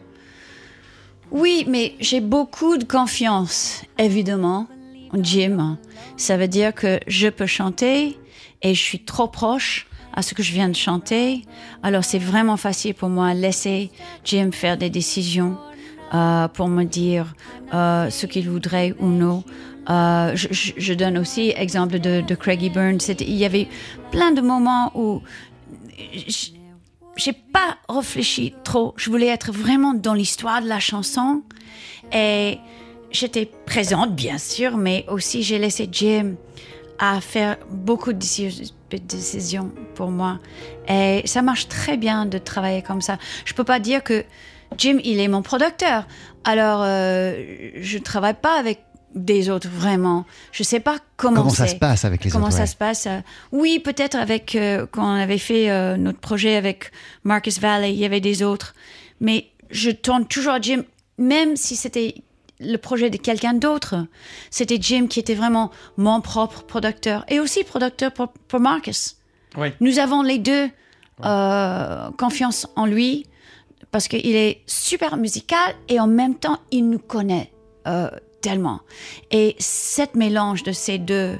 Oui, 1.32 1.66
mais 1.68 1.96
j'ai 2.00 2.20
beaucoup 2.20 2.78
de 2.78 2.84
confiance, 2.84 3.84
évidemment, 3.98 4.68
en 5.14 5.24
Jim. 5.24 5.78
Ça 6.18 6.36
veut 6.36 6.50
dire 6.50 6.74
que 6.74 7.00
je 7.08 7.30
peux 7.30 7.48
chanter 7.48 8.18
et 8.62 8.74
je 8.76 8.82
suis 8.82 9.00
trop 9.00 9.28
proche 9.28 9.88
à 10.14 10.22
ce 10.22 10.34
que 10.34 10.44
je 10.44 10.52
viens 10.52 10.68
de 10.68 10.76
chanter. 10.76 11.44
Alors, 11.84 12.04
c'est 12.04 12.20
vraiment 12.20 12.58
facile 12.58 12.94
pour 12.94 13.08
moi 13.08 13.34
de 13.34 13.40
laisser 13.40 13.92
Jim 14.26 14.50
faire 14.52 14.78
des 14.78 14.90
décisions 14.90 15.56
euh, 16.14 16.50
pour 16.50 16.68
me 16.68 16.84
dire 16.84 17.34
euh, 17.74 18.10
ce 18.10 18.26
qu'il 18.26 18.50
voudrait 18.50 18.94
ou 19.00 19.08
non. 19.08 19.46
Euh, 19.90 20.36
je, 20.36 20.94
donne 20.94 21.18
aussi 21.18 21.54
exemple 21.56 22.00
de, 22.00 22.22
de 22.22 22.36
Craigie 22.36 22.70
Burns. 22.70 23.00
Il 23.20 23.36
y 23.36 23.46
avait 23.46 23.68
plein 24.12 24.32
de 24.32 24.42
moments 24.42 24.92
où 24.96 25.22
j'ai 27.16 27.34
pas 27.34 27.78
réfléchi 27.90 28.54
trop. 28.64 28.94
Je 28.98 29.10
voulais 29.10 29.28
être 29.28 29.52
vraiment 29.52 29.94
dans 29.94 30.14
l'histoire 30.14 30.62
de 30.62 30.68
la 30.68 30.80
chanson 30.80 31.42
et 32.14 32.60
j'étais 33.12 33.50
présente 33.66 34.16
bien 34.16 34.38
sûr, 34.38 34.78
mais 34.78 35.06
aussi 35.08 35.44
j'ai 35.44 35.58
laissé 35.58 35.90
Jim 35.92 36.36
à 37.00 37.20
faire 37.20 37.58
beaucoup 37.70 38.14
de 38.14 38.20
décisions 38.20 39.72
pour 39.96 40.12
moi. 40.12 40.40
Et 40.88 41.24
ça 41.26 41.42
marche 41.42 41.68
très 41.68 41.98
bien 41.98 42.26
de 42.28 42.38
travailler 42.38 42.84
comme 42.84 43.02
ça. 43.02 43.18
Je 43.46 43.54
peux 43.54 43.64
pas 43.64 43.80
dire 43.80 44.04
que 44.04 44.24
Jim, 44.78 45.00
il 45.04 45.20
est 45.20 45.28
mon 45.28 45.42
producteur. 45.42 46.06
Alors, 46.44 46.82
euh, 46.84 47.34
je 47.82 47.98
travaille 47.98 48.36
pas 48.36 48.58
avec 48.58 48.84
des 49.16 49.50
autres 49.50 49.68
vraiment. 49.68 50.26
Je 50.52 50.64
sais 50.64 50.80
pas 50.80 50.98
comment, 51.18 51.38
Comment 51.38 51.50
ça 51.50 51.68
se 51.68 51.76
passe 51.76 52.06
avec 52.06 52.24
les 52.24 52.32
Comment 52.32 52.46
autres 52.46 52.56
ça 52.56 52.62
ouais. 52.62 52.68
se 52.68 52.76
passe 52.76 53.08
euh, 53.08 53.20
Oui, 53.52 53.80
peut-être 53.80 54.16
avec 54.16 54.56
euh, 54.56 54.86
quand 54.90 55.04
on 55.04 55.16
avait 55.16 55.38
fait 55.38 55.70
euh, 55.70 55.98
notre 55.98 56.20
projet 56.20 56.56
avec 56.56 56.92
Marcus 57.24 57.60
Valley, 57.60 57.94
il 57.94 58.00
y 58.00 58.06
avait 58.06 58.22
des 58.22 58.44
autres. 58.44 58.74
Mais 59.20 59.48
je 59.70 59.92
tourne 59.92 60.26
toujours 60.26 60.54
à 60.54 60.62
Jim, 60.62 60.84
même 61.18 61.56
si 61.56 61.76
c'était 61.76 62.16
le 62.60 62.78
projet 62.78 63.10
de 63.10 63.18
quelqu'un 63.18 63.54
d'autre. 63.54 63.96
C'était 64.50 64.78
Jim 64.80 65.08
qui 65.08 65.20
était 65.20 65.36
vraiment 65.36 65.72
mon 65.98 66.22
propre 66.22 66.64
producteur 66.64 67.26
et 67.28 67.40
aussi 67.40 67.64
producteur 67.64 68.12
pour, 68.12 68.30
pour 68.48 68.60
Marcus. 68.60 69.18
Oui. 69.58 69.70
Nous 69.82 70.00
avons 70.00 70.22
les 70.22 70.38
deux 70.38 70.70
euh, 71.26 72.10
confiance 72.18 72.68
en 72.76 72.86
lui 72.86 73.26
parce 73.92 74.08
qu'il 74.08 74.36
est 74.36 74.62
super 74.66 75.18
musical 75.18 75.76
et 75.90 76.00
en 76.00 76.08
même 76.08 76.36
temps 76.36 76.60
il 76.72 76.90
nous 76.90 77.00
connaît 77.00 77.52
euh, 77.88 78.10
tellement. 78.42 78.82
Et 79.32 79.56
cette 79.60 80.16
mélange 80.16 80.64
de 80.64 80.72
ces 80.72 80.98
deux 80.98 81.38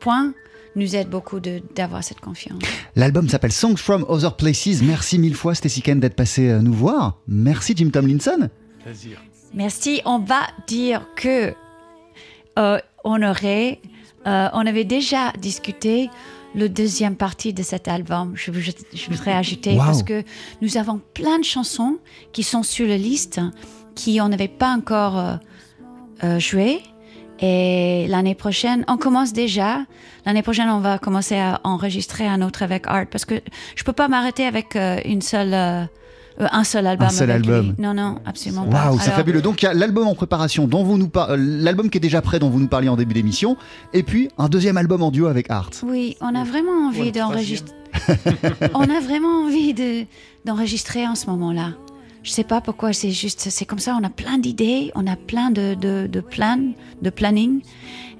points 0.00 0.32
nous 0.76 0.94
aide 0.94 1.08
beaucoup 1.08 1.40
d'avoir 1.40 2.04
cette 2.04 2.20
confiance. 2.20 2.62
L'album 2.94 3.28
s'appelle 3.28 3.52
Songs 3.52 3.76
from 3.76 4.04
Other 4.08 4.36
Places. 4.36 4.82
Merci 4.82 5.18
mille 5.18 5.34
fois, 5.34 5.54
Stacy 5.54 5.82
Ken, 5.82 5.98
d'être 5.98 6.14
passé 6.14 6.48
euh, 6.48 6.60
nous 6.60 6.72
voir. 6.72 7.18
Merci, 7.26 7.74
Jim 7.76 7.90
Tomlinson. 7.92 8.48
Plaisir. 8.84 9.20
Merci. 9.52 10.00
On 10.04 10.20
va 10.20 10.42
dire 10.68 11.06
que 11.16 11.52
euh, 12.58 12.78
on 13.04 13.22
aurait, 13.22 13.80
euh, 14.26 14.48
on 14.52 14.64
avait 14.66 14.84
déjà 14.84 15.32
discuté 15.40 16.08
le 16.54 16.68
deuxième 16.68 17.16
partie 17.16 17.52
de 17.52 17.62
cet 17.62 17.88
album. 17.88 18.32
Je, 18.36 18.52
je, 18.52 18.70
je 18.94 19.06
voudrais 19.10 19.32
ajouter 19.32 19.72
Wow. 19.72 19.78
parce 19.78 20.02
que 20.04 20.22
nous 20.62 20.76
avons 20.76 21.00
plein 21.14 21.38
de 21.38 21.44
chansons 21.44 21.98
qui 22.32 22.42
sont 22.44 22.62
sur 22.62 22.86
la 22.86 22.96
liste 22.96 23.40
qui 23.96 24.20
on 24.20 24.28
n'avait 24.28 24.48
pas 24.48 24.72
encore 24.72 25.18
euh, 25.18 25.34
euh, 26.24 26.38
joué. 26.38 26.80
Et 27.42 28.06
l'année 28.08 28.34
prochaine, 28.34 28.84
on 28.86 28.98
commence 28.98 29.32
déjà. 29.32 29.78
L'année 30.26 30.42
prochaine, 30.42 30.68
on 30.68 30.80
va 30.80 30.98
commencer 30.98 31.36
à 31.38 31.60
enregistrer 31.64 32.26
un 32.26 32.42
autre 32.42 32.62
avec 32.62 32.86
Art 32.86 33.06
parce 33.10 33.24
que 33.24 33.36
je 33.76 33.82
peux 33.84 33.94
pas 33.94 34.08
m'arrêter 34.08 34.44
avec 34.44 34.76
euh, 34.76 34.98
une 35.04 35.22
seule 35.22 35.54
euh, 35.54 35.84
Euh, 36.40 36.46
un 36.52 36.64
seul 36.64 36.86
album. 36.86 37.08
Un 37.08 37.10
seul 37.10 37.30
avec 37.30 37.44
lui. 37.44 37.52
album. 37.52 37.74
Non, 37.78 37.92
non, 37.92 38.16
absolument 38.24 38.64
pas. 38.64 38.86
Waouh, 38.90 38.98
c'est 39.00 39.10
fabuleux. 39.10 39.42
Donc 39.42 39.60
il 39.62 39.66
y 39.66 39.68
a 39.68 39.74
l'album 39.74 40.06
en 40.06 40.14
préparation 40.14 40.66
dont 40.68 40.84
vous 40.84 40.96
nous 40.96 41.08
par- 41.08 41.36
l'album 41.36 41.90
qui 41.90 41.98
est 41.98 42.00
déjà 42.00 42.22
prêt 42.22 42.38
dont 42.38 42.48
vous 42.48 42.60
nous 42.60 42.68
parliez 42.68 42.88
en 42.88 42.96
début 42.96 43.12
d'émission, 43.14 43.56
et 43.92 44.02
puis 44.02 44.28
un 44.38 44.48
deuxième 44.48 44.76
album 44.78 45.02
en 45.02 45.10
duo 45.10 45.26
avec 45.26 45.50
Art. 45.50 45.70
Oui, 45.82 46.16
on 46.22 46.34
a 46.34 46.44
vraiment 46.44 46.86
envie 46.88 47.10
d'enregistrer. 47.12 47.74
on 48.74 48.82
a 48.88 49.00
vraiment 49.00 49.44
envie 49.44 49.74
de 49.74 50.04
d'enregistrer 50.46 51.06
en 51.06 51.14
ce 51.14 51.26
moment-là. 51.26 51.72
Je 52.22 52.30
sais 52.30 52.44
pas 52.44 52.60
pourquoi, 52.60 52.92
c'est 52.92 53.10
juste, 53.10 53.48
c'est 53.50 53.64
comme 53.64 53.78
ça. 53.78 53.96
On 54.00 54.04
a 54.04 54.10
plein 54.10 54.38
d'idées, 54.38 54.92
on 54.94 55.06
a 55.06 55.16
plein 55.16 55.50
de 55.50 55.74
de, 55.74 56.06
de 56.06 56.20
plans, 56.20 56.72
de 57.00 57.08
planning, 57.10 57.62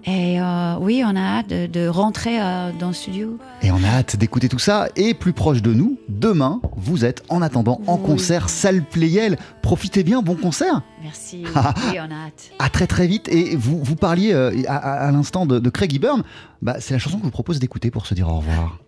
et 0.06 0.40
euh, 0.40 0.76
oui, 0.80 1.02
on 1.06 1.14
a 1.14 1.20
hâte 1.20 1.48
de, 1.48 1.66
de 1.66 1.86
rentrer 1.86 2.40
euh, 2.40 2.70
dans 2.78 2.88
le 2.88 2.94
studio. 2.94 3.36
Et 3.60 3.70
on 3.70 3.76
a 3.84 3.88
hâte 3.88 4.16
d'écouter 4.16 4.48
tout 4.48 4.58
ça. 4.58 4.88
Et 4.96 5.12
plus 5.12 5.34
proche 5.34 5.60
de 5.60 5.74
nous, 5.74 5.98
demain, 6.08 6.62
vous 6.76 7.04
êtes 7.04 7.22
en 7.28 7.42
attendant 7.42 7.82
en 7.86 7.96
Oui. 7.98 8.02
concert 8.06 8.48
salle 8.48 8.82
Playel. 8.82 9.36
Profitez 9.60 10.02
bien, 10.02 10.22
bon 10.22 10.34
concert. 10.36 10.80
Merci. 11.02 11.44
oui, 11.54 11.98
on 12.00 12.10
a 12.10 12.26
hâte. 12.28 12.50
À 12.58 12.70
très 12.70 12.86
très 12.86 13.06
vite. 13.06 13.28
Et 13.28 13.54
vous, 13.56 13.78
vous 13.84 13.96
parliez 13.96 14.32
euh, 14.32 14.50
à, 14.66 14.76
à- 14.76 15.08
à 15.08 15.12
l'instant 15.12 15.44
de, 15.44 15.58
de 15.58 15.68
Craig 15.68 15.94
Eburn. 15.94 16.22
Bah, 16.62 16.76
c'est 16.80 16.94
la 16.94 16.98
chanson 16.98 17.16
que 17.18 17.22
je 17.22 17.26
vous 17.26 17.30
propose 17.30 17.58
d'écouter 17.60 17.90
pour 17.90 18.06
se 18.06 18.14
dire 18.14 18.28
au 18.30 18.36
revoir. 18.38 18.78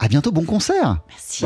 À 0.00 0.08
bientôt, 0.08 0.32
bon 0.32 0.44
concert. 0.44 0.98
Merci. 1.08 1.44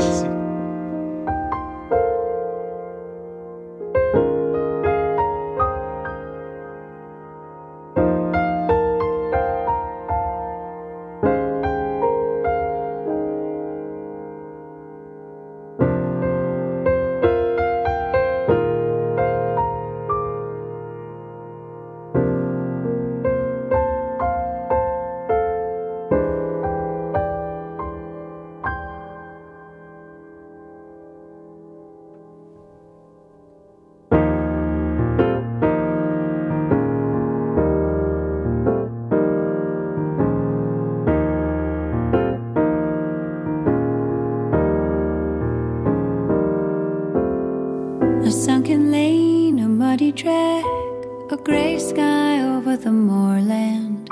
Grey 51.44 51.78
sky 51.78 52.40
over 52.40 52.76
the 52.76 52.92
moorland. 52.92 54.08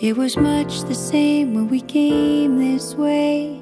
It 0.00 0.16
was 0.16 0.36
much 0.36 0.82
the 0.82 0.94
same 0.94 1.52
when 1.54 1.68
we 1.68 1.82
came 1.82 2.58
this 2.58 2.94
way, 2.94 3.59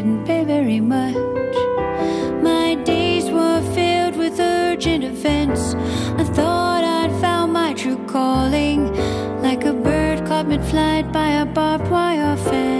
didn't 0.00 0.24
pay 0.26 0.44
very 0.44 0.78
much. 0.78 1.16
My 2.40 2.76
days 2.84 3.24
were 3.32 3.60
filled 3.74 4.16
with 4.16 4.38
urgent 4.38 5.02
events. 5.02 5.74
I 6.22 6.22
thought 6.22 6.84
I'd 6.84 7.10
found 7.20 7.52
my 7.52 7.74
true 7.74 7.98
calling, 8.06 8.80
like 9.42 9.64
a 9.64 9.72
bird 9.72 10.24
caught 10.24 10.46
mid-flight 10.46 11.10
by 11.12 11.30
a 11.42 11.44
barbed 11.46 11.90
wire 11.90 12.36
fence. 12.36 12.77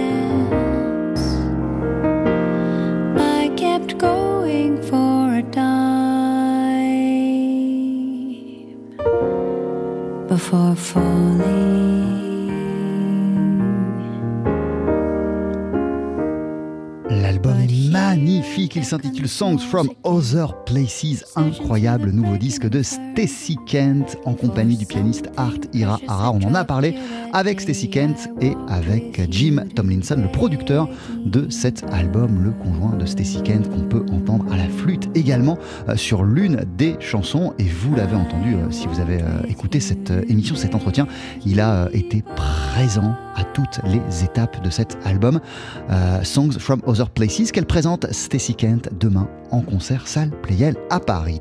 Songs 19.29 19.59
from 19.59 19.91
Other 20.05 20.65
Places, 20.65 21.25
incroyable 21.37 22.11
nouveau 22.11 22.39
disque 22.39 22.67
de 22.67 22.83
Stacy 22.83 23.57
Kent 23.67 24.17
en 24.25 24.33
compagnie 24.33 24.77
du 24.77 24.87
pianiste 24.87 25.29
Art 25.37 25.61
Ira 25.75 26.01
Hara. 26.09 26.33
On 26.33 26.43
en 26.43 26.55
a 26.55 26.65
parlé 26.65 26.95
avec 27.33 27.61
Stacy 27.61 27.91
Kent 27.91 28.31
et 28.41 28.55
avec 28.69 29.31
Jim 29.31 29.65
Tomlinson, 29.75 30.17
le 30.21 30.33
producteur 30.33 30.89
de 31.27 31.49
cet 31.51 31.85
album, 31.93 32.43
le 32.43 32.53
conjoint 32.53 32.97
de 32.97 33.05
Stacy 33.05 33.43
Kent 33.43 33.69
qu'on 33.69 33.83
peut 33.83 34.05
entendre 34.11 34.51
à 34.51 34.57
la 34.57 34.69
flûte 34.69 35.09
également 35.15 35.59
euh, 35.89 35.97
sur 35.97 36.25
l'une 36.25 36.65
des 36.79 36.97
chansons. 37.01 37.53
Et 37.59 37.65
vous 37.65 37.95
l'avez 37.95 38.17
entendu 38.17 38.55
euh, 38.55 38.71
si 38.71 38.87
vous 38.87 38.99
avez 38.99 39.21
euh, 39.21 39.43
écouté 39.49 39.79
cette 39.79 40.11
émission, 40.29 40.57
cet 40.57 40.75
entretien, 40.75 41.07
il 41.45 41.61
a 41.61 41.89
été 41.93 42.23
présent 42.75 43.15
à 43.37 43.45
toutes 43.45 43.81
les 43.85 44.25
étapes 44.25 44.63
de 44.63 44.71
cet 44.71 44.99
album. 45.05 45.41
Songs 46.25 46.59
from 46.59 46.81
Other 46.87 47.09
Places 47.09 47.53
qu'elle 47.53 47.67
présente 47.67 48.13
Stacy 48.13 48.55
Kent 48.55 48.89
en 49.51 49.61
concert 49.61 50.09
salle 50.09 50.31
Playel 50.43 50.77
à 50.91 51.01
Paris. 51.01 51.41